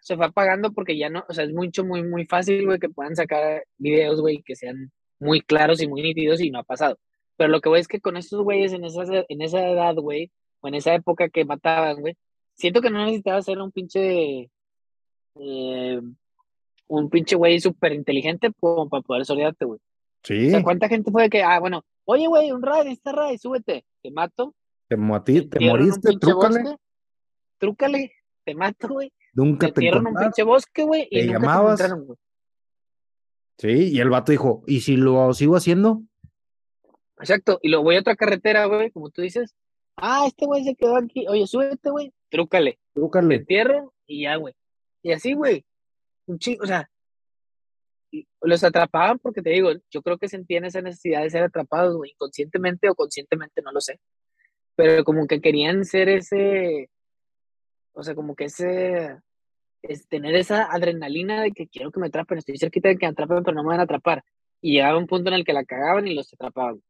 [0.00, 2.88] se fue apagando porque ya no, o sea, es mucho, muy, muy fácil, güey, que
[2.88, 6.98] puedan sacar videos, güey, que sean muy claros y muy nítidos y no ha pasado.
[7.36, 10.30] Pero lo que voy es que con estos güeyes en esa, en esa edad, güey,
[10.60, 12.16] o en esa época que mataban, güey,
[12.54, 14.50] siento que no necesitaba ser un pinche,
[15.34, 16.00] eh,
[16.88, 19.80] un pinche güey súper inteligente como para poder solearte, güey.
[20.22, 20.48] Sí.
[20.48, 23.84] O sea, ¿cuánta gente fue que, ah, bueno, oye, güey, un raid, está raid, súbete,
[24.02, 24.54] te mato,
[24.88, 24.96] te,
[25.42, 26.76] te moriste, trúcale.
[27.58, 28.12] trúcale,
[28.44, 29.12] te mato, güey.
[29.34, 31.08] Nunca te, te un pinche bosque, güey.
[31.10, 31.80] Y te llamabas.
[33.58, 36.02] sí, y el vato dijo, ¿y si lo sigo haciendo?
[37.18, 39.54] Exacto, y lo voy a otra carretera, güey, como tú dices.
[39.96, 41.26] Ah, este güey se quedó aquí.
[41.26, 42.12] Oye, súbete, güey.
[42.28, 42.78] Trúcale.
[42.92, 43.28] Trúcale.
[43.28, 44.54] Te entierro y ya, güey.
[45.02, 45.64] Y así, güey.
[46.26, 46.88] Un chico, o sea,
[48.42, 52.88] los atrapaban porque te digo, yo creo que sentían esa necesidad de ser atrapados, inconscientemente
[52.88, 54.00] o conscientemente, no lo sé.
[54.76, 56.90] Pero como que querían ser ese,
[57.92, 59.18] o sea, como que ese,
[59.82, 63.12] es tener esa adrenalina de que quiero que me atrapen, estoy cerquita de que me
[63.12, 64.24] atrapen, pero no me van a atrapar.
[64.60, 66.82] Y llegaba un punto en el que la cagaban y los atrapaban.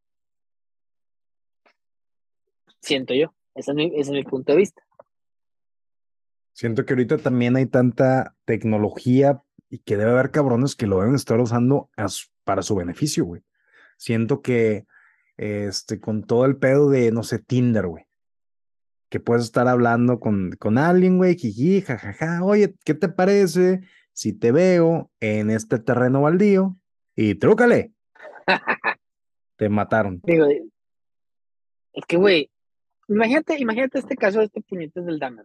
[2.80, 4.85] Siento yo, ese es mi, ese es mi punto de vista.
[6.56, 11.14] Siento que ahorita también hay tanta tecnología y que debe haber cabrones que lo deben
[11.14, 11.90] estar usando
[12.44, 13.42] para su beneficio, güey.
[13.98, 14.86] Siento que
[15.36, 18.06] este, con todo el pedo de, no sé, Tinder, güey.
[19.10, 23.82] Que puedes estar hablando con, con alguien, güey, jiji, jajaja, oye, ¿qué te parece
[24.14, 26.78] si te veo en este terreno baldío?
[27.14, 27.92] Y trúcale.
[29.56, 30.22] te mataron.
[31.92, 32.50] Es que, güey,
[33.08, 35.44] imagínate, imagínate este caso de este puñetes del Damer,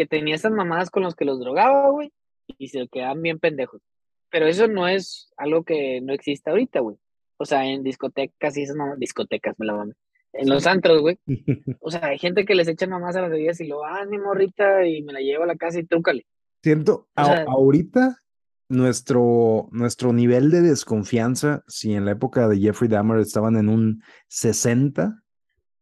[0.00, 2.10] que tenía esas mamadas con los que los drogaba, güey,
[2.56, 3.82] y se quedaban bien pendejos.
[4.30, 6.96] Pero eso no es algo que no existe ahorita, güey.
[7.36, 9.92] O sea, en discotecas y esas mamadas, discotecas, me la mame.
[10.32, 11.18] En los antros, güey.
[11.82, 14.16] O sea, hay gente que les echa mamás a las bebidas y lo, ah, mi
[14.16, 16.24] morrita, y me la llevo a la casa y trúcale.
[16.62, 18.22] Siento, ahorita
[18.70, 24.02] nuestro, nuestro nivel de desconfianza, si en la época de Jeffrey Dahmer estaban en un
[24.28, 25.22] 60,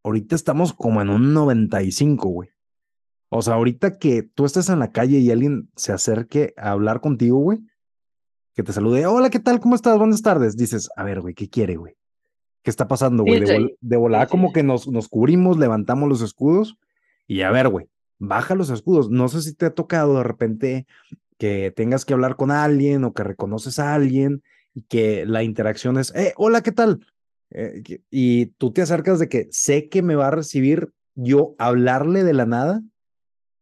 [0.03, 2.49] ahorita estamos como en un 95, güey.
[3.31, 7.01] O sea, ahorita que tú estés en la calle y alguien se acerque a hablar
[7.01, 7.59] contigo, güey,
[8.55, 9.61] que te salude, hola, ¿qué tal?
[9.61, 9.99] ¿Cómo estás?
[9.99, 10.57] Buenas tardes.
[10.57, 11.95] Dices, a ver, güey, ¿qué quiere, güey?
[12.63, 13.41] ¿Qué está pasando, güey?
[13.81, 16.77] De, volada como que nos, nos cubrimos, levantamos los escudos
[17.27, 17.87] y a ver, güey,
[18.19, 19.11] baja los escudos.
[19.11, 20.87] No sé si te ha tocado de repente
[21.39, 24.43] que tengas que hablar con alguien o que reconoces a alguien
[24.75, 27.07] y que la interacción es, eh, hola, ¿qué tal?
[27.51, 32.25] Eh, y tú te acercas de que sé que me va a recibir yo hablarle
[32.25, 32.83] de la nada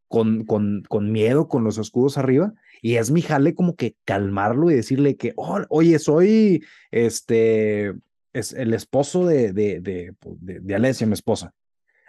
[0.09, 4.71] con, con, con miedo, con los escudos arriba, y es mi jale como que calmarlo
[4.71, 7.95] y decirle que, oh, oye, soy este,
[8.33, 11.55] es el esposo de, de, de, pues, de, mi esposa.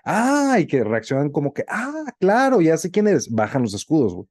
[0.03, 3.29] Ah, y que reaccionan como que, ah, claro, ya sé quién eres.
[3.29, 4.25] Bajan los escudos.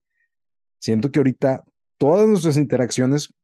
[0.78, 1.64] Siento que ahorita
[1.98, 3.34] todas nuestras interacciones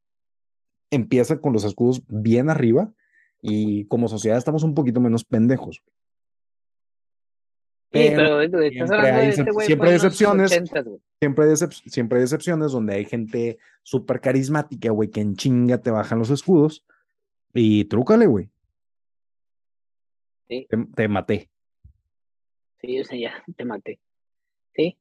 [0.91, 2.93] empiezan con los escudos bien arriba
[3.41, 5.83] y como sociedad estamos un poquito menos pendejos
[7.93, 10.51] pero, siempre, hay, excepciones.
[10.51, 15.91] siempre, hay siempre hay excepciones donde hay gente súper carismática, güey, que en chinga te
[15.91, 16.87] bajan los escudos.
[17.53, 18.49] Y trúcale, güey.
[20.49, 20.67] Sí.
[20.95, 21.51] Te, maté.
[22.81, 24.01] Sí, o sea, ya, te maté.
[24.75, 24.97] Sí.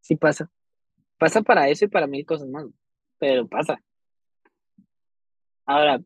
[0.00, 0.50] Sí pasa.
[1.16, 2.66] Pasa para eso y para mil cosas más.
[3.18, 3.82] Pero pasa.
[5.64, 6.02] Ahora,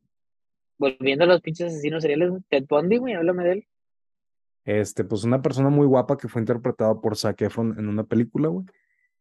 [0.78, 3.66] volviendo a los pinches asesinos seriales, Ted Bundy, güey, háblame de él.
[4.64, 8.48] Este, pues una persona muy guapa que fue interpretada por Zac Efron en una película,
[8.48, 8.66] güey.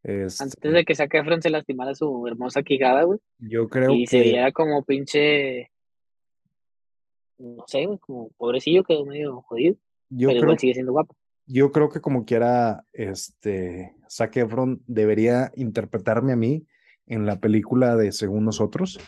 [0.04, 3.19] Este Antes de que Zac Efron se lastimara su hermosa quijada, güey.
[3.39, 4.08] Yo creo y que...
[4.08, 5.71] se viera como pinche...
[7.38, 9.75] No sé, güey, como pobrecillo, quedó medio jodido.
[10.10, 10.58] Yo pero creo...
[10.58, 11.15] sigue siendo guapo.
[11.47, 16.65] Yo creo que como quiera, este, Zac Efron debería interpretarme a mí
[17.08, 18.99] en la película de Según Nosotros.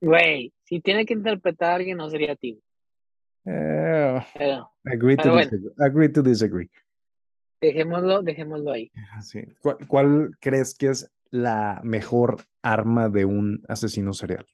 [0.00, 2.60] Güey, si tiene que interpretar a alguien, no sería a ti.
[3.50, 4.20] Eh,
[4.84, 5.16] agree,
[6.08, 6.68] to disagree,
[7.60, 8.90] Dejémoslo, dejémoslo ahí.
[9.22, 9.40] Sí.
[9.88, 14.44] ¿Cuál, crees que es la mejor arma de un asesino serial?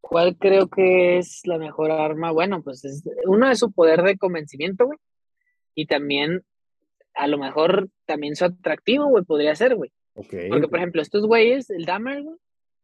[0.00, 2.30] ¿Cuál creo que es la mejor arma?
[2.30, 4.98] Bueno, pues es, uno es su poder de convencimiento, güey.
[5.74, 6.44] Y también,
[7.14, 9.90] a lo mejor, también su atractivo, güey, podría ser, güey.
[10.14, 12.36] Porque, por ejemplo, estos güeyes, el Dahmer, güey,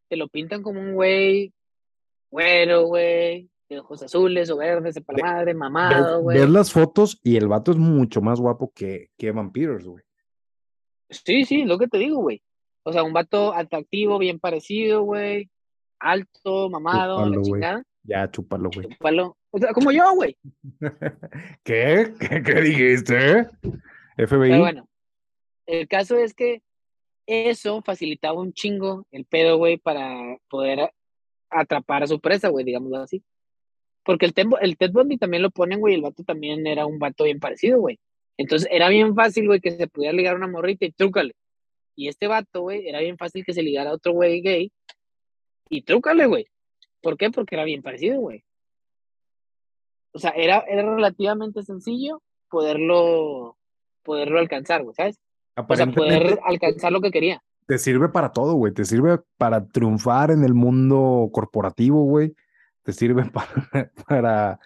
[0.09, 1.53] te lo pintan como un güey
[2.35, 6.37] güero, güey, de ojos azules o verdes, de palmadre, mamado, güey.
[6.37, 10.03] Ver las fotos y el vato es mucho más guapo que, que Evan Peters, güey.
[11.11, 12.43] Sí, sí, lo que te digo, güey.
[12.83, 15.49] O sea, un vato atractivo, bien parecido, güey.
[16.01, 17.85] Alto, mamado, la chingada.
[18.03, 18.89] Ya, chúpalo, güey.
[18.89, 19.37] Chúpalo.
[19.53, 20.37] O sea, como yo, güey.
[21.63, 22.15] ¿Qué?
[22.19, 22.43] ¿Qué?
[22.43, 23.45] ¿Qué dijiste?
[24.17, 24.51] FBI.
[24.51, 24.89] Pero bueno,
[25.67, 26.63] el caso es que
[27.27, 30.91] eso facilitaba un chingo el pedo, güey, para poder
[31.61, 33.23] atrapar a su presa, güey, digámoslo así.
[34.05, 37.25] Porque el, el Ted Bundy también lo ponen, güey, el vato también era un vato
[37.25, 37.99] bien parecido, güey.
[38.37, 41.35] Entonces era bien fácil, güey, que se pudiera ligar a una morrita y trúcale.
[41.97, 44.73] Y este vato, güey, era bien fácil que se ligara a otro güey gay
[45.71, 46.47] y trúcale, güey.
[47.01, 47.31] ¿Por qué?
[47.31, 48.45] Porque era bien parecido, güey.
[50.13, 53.57] O sea, era, era relativamente sencillo poderlo,
[54.03, 55.21] poderlo alcanzar, güey, ¿sabes?
[55.57, 58.73] O sea, poder alcanzar lo que quería te sirve para todo, güey.
[58.73, 62.35] Te sirve para triunfar en el mundo corporativo, güey.
[62.83, 64.61] Te sirve para, para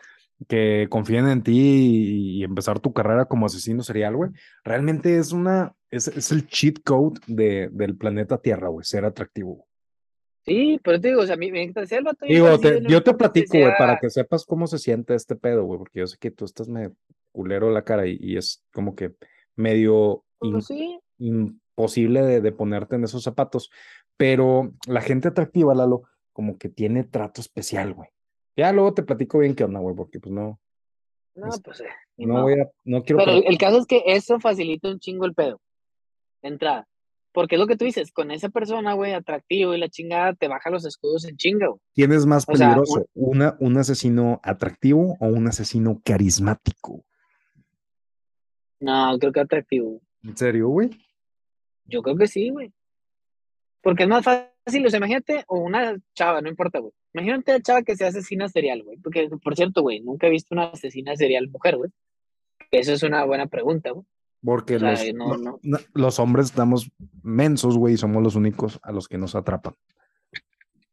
[0.46, 4.30] que confíen en ti y, empezar tu carrera como asesino serial, güey.
[4.64, 9.66] Realmente es una, es, es el cheat code de, del planeta Tierra, güey, ser atractivo.
[10.44, 13.02] Sí, pero te digo, o sea, mi- mientras sea el vato bien Digo, te- yo
[13.02, 16.16] te platico, güey, para que sepas cómo se siente este pedo, güey, porque yo sé
[16.18, 16.94] que tú estás medio
[17.32, 19.12] culero la cara y, y es como que
[19.56, 21.00] medio in- Pues sí,
[21.78, 23.70] imposible de, de ponerte en esos zapatos,
[24.16, 26.02] pero la gente atractiva, Lalo,
[26.32, 28.08] como que tiene trato especial, güey.
[28.56, 30.58] Ya luego te platico bien qué onda, güey, porque pues no,
[31.36, 32.42] no, Es- pues eh, no modo.
[32.42, 35.60] voy a, no quiero Pero el, caso es que eso facilita un chingo el pedo.
[36.42, 36.88] de Entrada.
[37.32, 40.48] Porque es lo que tú dices, con esa persona, güey, atractivo y la chingada, te
[40.48, 41.78] baja los escudos en chinga, güey.
[41.94, 43.06] ¿Quién es más o sea, peligroso?
[43.14, 47.04] Una, ¿Un asesino atractivo o un asesino carismático?
[48.80, 50.00] No, creo que atractivo.
[50.24, 50.90] ¿En serio, güey?
[51.88, 52.72] Yo creo que sí, güey.
[53.82, 56.92] Porque es más fácil, o sea, imagínate, o una chava, no importa, güey.
[57.14, 58.98] Imagínate a chava que sea asesina serial, güey.
[58.98, 61.90] Porque, por cierto, güey, nunca he visto una asesina serial mujer, güey.
[62.70, 64.04] Eso es una buena pregunta, güey.
[64.44, 65.58] Porque O sea, los, no, no- no.
[65.62, 66.90] no- los hombres estamos
[67.22, 69.74] mensos, güey, y somos los únicos a los que nos atrapan.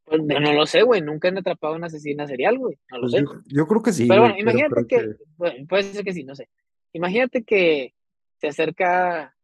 [0.05, 1.01] Pues, no lo sé, güey.
[1.01, 2.77] Nunca han atrapado a una asesina serial, güey.
[2.91, 3.21] No lo Pues sé.
[3.21, 4.07] yo, yo creo que sí.
[4.07, 6.47] Pero bueno, imagínate que, bueno, puede ser que sí, no sé.
[6.93, 7.93] Imagínate que
[8.39, 9.34] se acerca,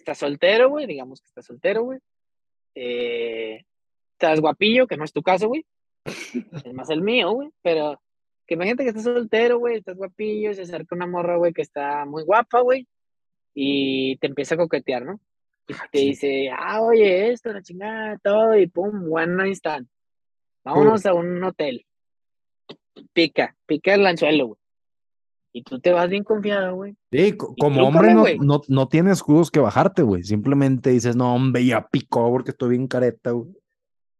[0.00, 1.98] estás soltero, güey, digamos que estás soltero, güey.
[2.74, 3.64] Eh,
[4.12, 5.64] estás guapillo, que no es tu caso, güey.
[6.04, 7.50] Es más el mío, güey.
[7.62, 8.00] Pero
[8.50, 12.04] que imagínate que estás soltero, güey, estás guapillo, se acerca una morra, güey, que está
[12.04, 12.88] muy guapa, güey,
[13.54, 15.20] y te empieza a coquetear, ¿no?
[15.68, 19.86] Y te dice, ah, oye, esto, la chingada, todo, y pum, one night stand.
[20.64, 21.86] Vámonos a un hotel.
[23.12, 24.59] Pica, pica el anzuelo, güey.
[25.52, 26.96] Y tú te vas bien confiado, güey.
[27.10, 30.22] Sí, como hombre no, no, no tienes escudos que bajarte, güey.
[30.22, 33.50] Simplemente dices, no, hombre, ya picó porque estoy bien careta, güey.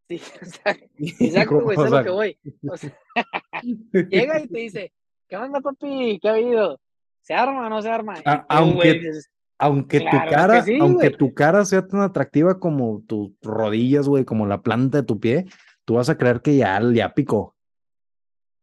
[0.08, 2.38] Sí, o sea, exacto, güey, es lo que voy.
[2.68, 2.96] O sea,
[4.10, 4.92] llega y te dice,
[5.28, 6.18] ¿qué onda, papi?
[6.20, 6.80] ¿Qué ha habido?
[7.20, 8.18] ¿Se arma o no se arma?
[8.18, 9.30] Y A- tú, aunque- dices,
[9.62, 14.24] Aunque Claro tu cara, sí, aunque tu cara sea tan atractiva como tus rodillas, güey,
[14.24, 15.44] como la planta de tu pie,
[15.84, 17.54] tú vas a creer que ya, ya picó.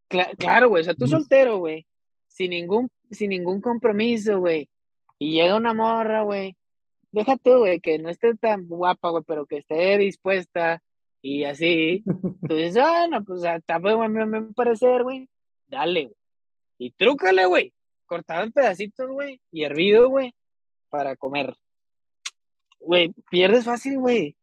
[0.09, 1.85] Cla- claro, güey, o sea, tú soltero, güey,
[2.37, 4.69] sin ningún, sin ningún compromiso, güey,
[5.17, 6.55] y llega una morra, güey,
[7.11, 10.83] deja tú, güey, que no esté tan guapa, güey, pero que esté dispuesta
[11.19, 12.03] y así,
[12.47, 15.27] tú dices, ah, no, pues está buen me, me parecer, güey,
[15.65, 16.17] dale, güey,
[16.77, 17.73] y trúcale, güey,
[18.05, 20.35] cortado en pedacitos, güey, y hervido, güey,
[20.89, 21.55] para comer.
[22.79, 24.37] Güey, pierdes fácil, güey,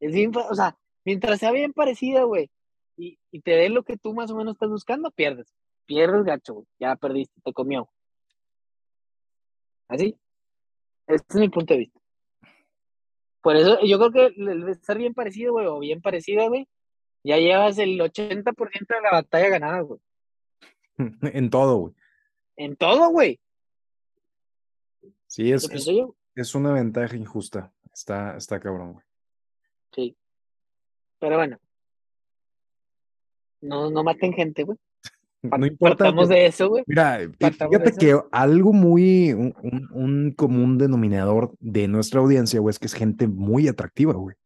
[0.00, 2.50] es bien, o sea, mientras sea bien parecida, güey,
[2.98, 5.54] y, y te dé lo que tú más o menos estás buscando, pierdes.
[5.86, 6.66] Pierdes gacho, güey.
[6.78, 7.88] Ya perdiste, te comió.
[9.88, 10.16] Así.
[11.06, 12.00] Este es mi punto de vista.
[13.42, 16.68] Por eso yo creo que el de estar bien parecido, güey, o bien parecida, güey,
[17.24, 20.00] ya llevas el 80% de la batalla ganada, güey.
[21.22, 21.94] en todo, güey.
[22.56, 23.40] En todo, güey.
[25.26, 25.88] Sí, es, es,
[26.34, 27.72] es una ventaja injusta.
[27.92, 29.04] Está, está cabrón, güey.
[29.92, 30.16] Sí.
[31.18, 31.58] Pero bueno.
[33.60, 34.78] No, no maten gente, güey.
[35.42, 35.96] No importa.
[36.04, 36.84] Partamos de eso, güey.
[36.86, 39.54] Mira, Partamos fíjate que algo muy, un,
[39.92, 44.36] un- común denominador de nuestra audiencia, güey, es que es gente muy atractiva, güey.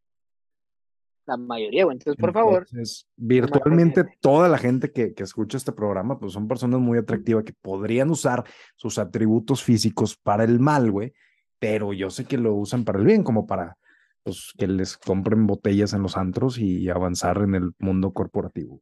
[1.27, 1.97] La mayoría, güey.
[1.97, 4.19] Entonces, por favor, Entonces, virtualmente gente.
[4.21, 8.11] toda la gente que, que escucha este programa, pues son personas muy atractivas que podrían
[8.11, 8.45] usar
[8.77, 11.13] sus atributos físicos para el mal, güey,
[11.59, 13.77] pero yo sé que lo usan para el bien, como para
[14.23, 18.81] pues, que les compren botellas en los antros y avanzar en el mundo corporativo.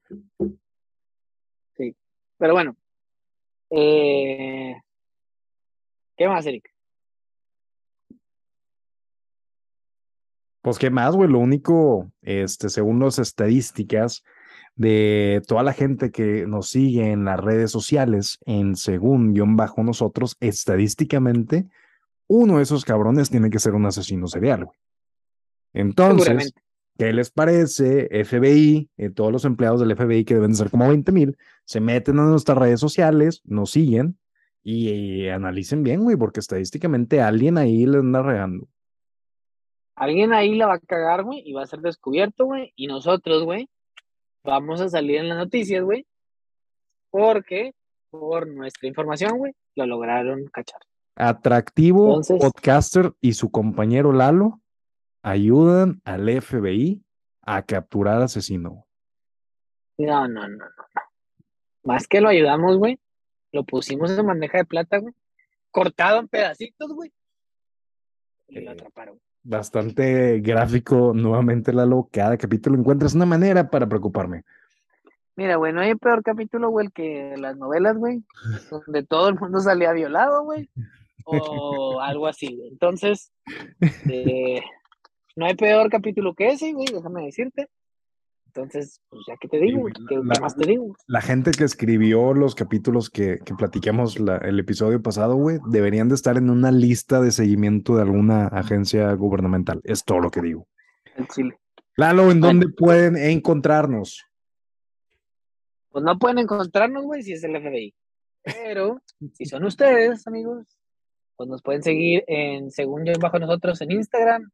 [2.44, 2.76] Pero bueno.
[3.70, 4.76] Eh,
[6.14, 6.70] ¿Qué más, Eric?
[10.60, 14.24] Pues qué más, güey, lo único, este, según las estadísticas
[14.74, 19.82] de toda la gente que nos sigue en las redes sociales, en según guion bajo
[19.82, 21.66] nosotros, estadísticamente,
[22.26, 24.78] uno de esos cabrones tiene que ser un asesino serial, güey.
[25.72, 26.52] Entonces.
[26.98, 28.08] ¿Qué les parece?
[28.24, 32.18] FBI, eh, todos los empleados del FBI, que deben ser como 20 mil, se meten
[32.18, 34.18] a nuestras redes sociales, nos siguen
[34.62, 38.68] y, analicen bien, güey, porque estadísticamente alguien ahí le anda regando.
[39.96, 42.72] Alguien ahí la va a cagar, güey, y va a ser descubierto, güey.
[42.74, 43.68] Y nosotros, güey,
[44.42, 46.06] vamos a salir en las noticias, güey.
[47.10, 47.74] Porque,
[48.10, 50.80] por nuestra información, güey, lo lograron cachar.
[51.14, 54.60] Atractivo Entonces- podcaster y su compañero Lalo
[55.24, 57.02] ayudan al FBI
[57.42, 58.86] a capturar asesino.
[59.96, 60.64] No, no, no, no.
[61.82, 63.00] Más que lo ayudamos, güey.
[63.50, 65.14] Lo pusimos en bandeja de plata, güey.
[65.70, 67.12] Cortado en pedacitos, güey.
[68.48, 69.18] Y lo Eh, atraparon.
[69.42, 72.08] Bastante gráfico nuevamente, Lalo.
[72.12, 74.44] Cada capítulo encuentras una manera para preocuparme.
[75.36, 78.24] Mira, güey, no hay peor capítulo, güey, que las novelas, güey,
[78.70, 80.70] donde todo el mundo salía violado, güey,
[81.24, 82.60] o algo así.
[82.70, 83.32] Entonces,
[84.10, 84.62] eh,
[85.36, 87.68] no hay peor capítulo que ese, güey, déjame decirte.
[88.46, 90.94] Entonces, pues ya que te digo, güey, ¿qué La- más te digo?
[91.08, 96.08] La gente que escribió los capítulos que, que platiquemos la- el episodio pasado, güey, deberían
[96.08, 99.80] de estar en una lista de seguimiento de alguna agencia gubernamental.
[99.82, 100.68] Es todo lo que digo.
[101.16, 101.58] El chile.
[101.96, 102.46] Lalo, ¿en Bueno.
[102.46, 104.24] dónde pueden encontrarnos?
[105.90, 107.94] Pues no pueden encontrarnos, güey, si es el FBI.
[108.44, 109.00] Pero,
[109.32, 110.78] si son ustedes, amigos,
[111.36, 114.50] pues nos pueden seguir en Según Yo Bajo Nosotros en Instagram,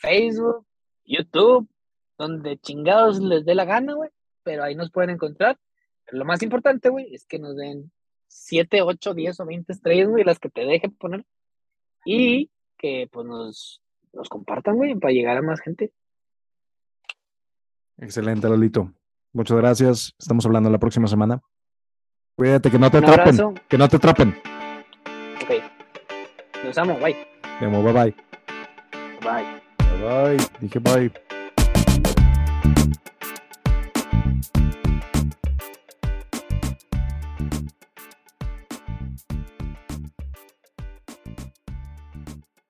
[0.00, 0.66] Facebook,
[1.04, 1.68] YouTube,
[2.16, 4.10] donde chingados les dé la gana, güey.
[4.42, 5.58] Pero ahí nos pueden encontrar.
[6.04, 7.90] Pero lo más importante, güey, es que nos den
[8.28, 11.24] 7, 8, 10 o 20 estrellas, güey, las que te deje poner.
[12.04, 13.82] Y que, pues, nos,
[14.12, 15.92] nos compartan, güey, para llegar a más gente.
[17.98, 18.92] Excelente, Lalito.
[19.32, 20.14] Muchas gracias.
[20.18, 21.42] Estamos hablando la próxima semana.
[22.36, 23.36] Cuídate, que no te atrapen.
[23.68, 24.34] Que no te atrapen.
[25.42, 26.64] Ok.
[26.64, 27.16] Nos amo, bye.
[27.58, 28.14] Te amo, bye bye.
[29.22, 29.67] Bye.
[29.98, 30.46] Bye bye.
[30.60, 31.10] Dije bye.